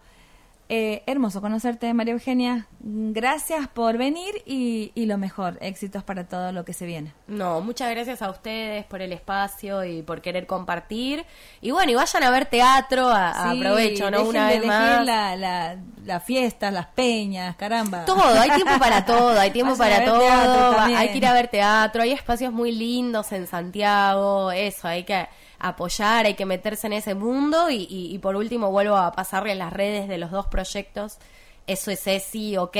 Eh, 0.74 1.02
hermoso 1.04 1.42
conocerte, 1.42 1.92
María 1.92 2.14
Eugenia. 2.14 2.66
Gracias 2.80 3.68
por 3.68 3.98
venir 3.98 4.42
y, 4.46 4.90
y 4.94 5.04
lo 5.04 5.18
mejor, 5.18 5.58
éxitos 5.60 6.02
para 6.02 6.26
todo 6.26 6.50
lo 6.50 6.64
que 6.64 6.72
se 6.72 6.86
viene. 6.86 7.12
No, 7.26 7.60
muchas 7.60 7.90
gracias 7.90 8.22
a 8.22 8.30
ustedes 8.30 8.86
por 8.86 9.02
el 9.02 9.12
espacio 9.12 9.84
y 9.84 10.00
por 10.00 10.22
querer 10.22 10.46
compartir. 10.46 11.26
Y 11.60 11.72
bueno, 11.72 11.92
y 11.92 11.94
vayan 11.94 12.22
a 12.22 12.30
ver 12.30 12.46
teatro, 12.46 13.10
a, 13.10 13.52
Sí, 13.52 13.58
aprovecho, 13.58 14.10
¿no? 14.10 14.22
Una 14.22 14.48
vez 14.48 14.64
más. 14.64 15.04
La, 15.04 15.36
la, 15.36 15.76
las 16.06 16.24
fiestas, 16.24 16.72
las 16.72 16.86
peñas, 16.86 17.54
caramba. 17.56 18.06
Todo, 18.06 18.40
hay 18.40 18.52
tiempo 18.52 18.78
para 18.78 19.04
todo, 19.04 19.38
hay 19.38 19.50
tiempo 19.50 19.76
para 19.76 20.06
todo, 20.06 20.80
hay 20.80 21.10
que 21.10 21.18
ir 21.18 21.26
a 21.26 21.34
ver 21.34 21.48
teatro, 21.48 22.00
hay 22.00 22.12
espacios 22.12 22.50
muy 22.50 22.72
lindos 22.72 23.30
en 23.32 23.46
Santiago, 23.46 24.50
eso, 24.50 24.88
hay 24.88 25.04
que 25.04 25.28
apoyar, 25.68 26.26
hay 26.26 26.34
que 26.34 26.46
meterse 26.46 26.86
en 26.88 26.92
ese 26.94 27.14
mundo 27.14 27.70
y, 27.70 27.86
y- 27.88 28.14
y 28.14 28.18
por 28.18 28.36
último 28.36 28.70
vuelvo 28.70 28.96
a 28.96 29.12
pasarle 29.12 29.54
las 29.54 29.72
redes 29.72 30.08
de 30.08 30.18
los 30.18 30.30
dos 30.30 30.46
proyectos, 30.46 31.18
eso 31.66 31.90
es 31.90 32.06
ESI 32.06 32.56
OK 32.58 32.76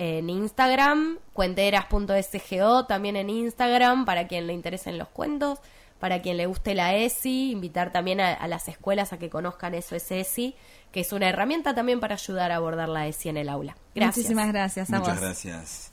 en 0.00 0.30
Instagram, 0.30 1.18
cuenteras.sgo 1.32 2.86
también 2.86 3.16
en 3.16 3.30
Instagram 3.30 4.04
para 4.04 4.28
quien 4.28 4.46
le 4.46 4.52
interesen 4.52 4.96
los 4.98 5.08
cuentos, 5.08 5.58
para 5.98 6.22
quien 6.22 6.36
le 6.36 6.46
guste 6.46 6.74
la 6.76 6.94
ESI, 6.94 7.50
invitar 7.50 7.90
también 7.90 8.20
a, 8.20 8.32
a 8.32 8.46
las 8.46 8.68
escuelas 8.68 9.12
a 9.12 9.18
que 9.18 9.28
conozcan 9.28 9.74
eso 9.74 9.96
es 9.96 10.08
ESI, 10.12 10.54
que 10.92 11.00
es 11.00 11.12
una 11.12 11.28
herramienta 11.28 11.74
también 11.74 11.98
para 11.98 12.14
ayudar 12.14 12.52
a 12.52 12.56
abordar 12.56 12.88
la 12.88 13.08
ESI 13.08 13.30
en 13.30 13.36
el 13.38 13.48
aula. 13.48 13.76
Gracias. 13.94 14.16
Muchísimas 14.18 14.48
gracias 14.52 14.92
a 14.92 14.98
Muchas 15.00 15.14
vos. 15.16 15.22
gracias. 15.24 15.92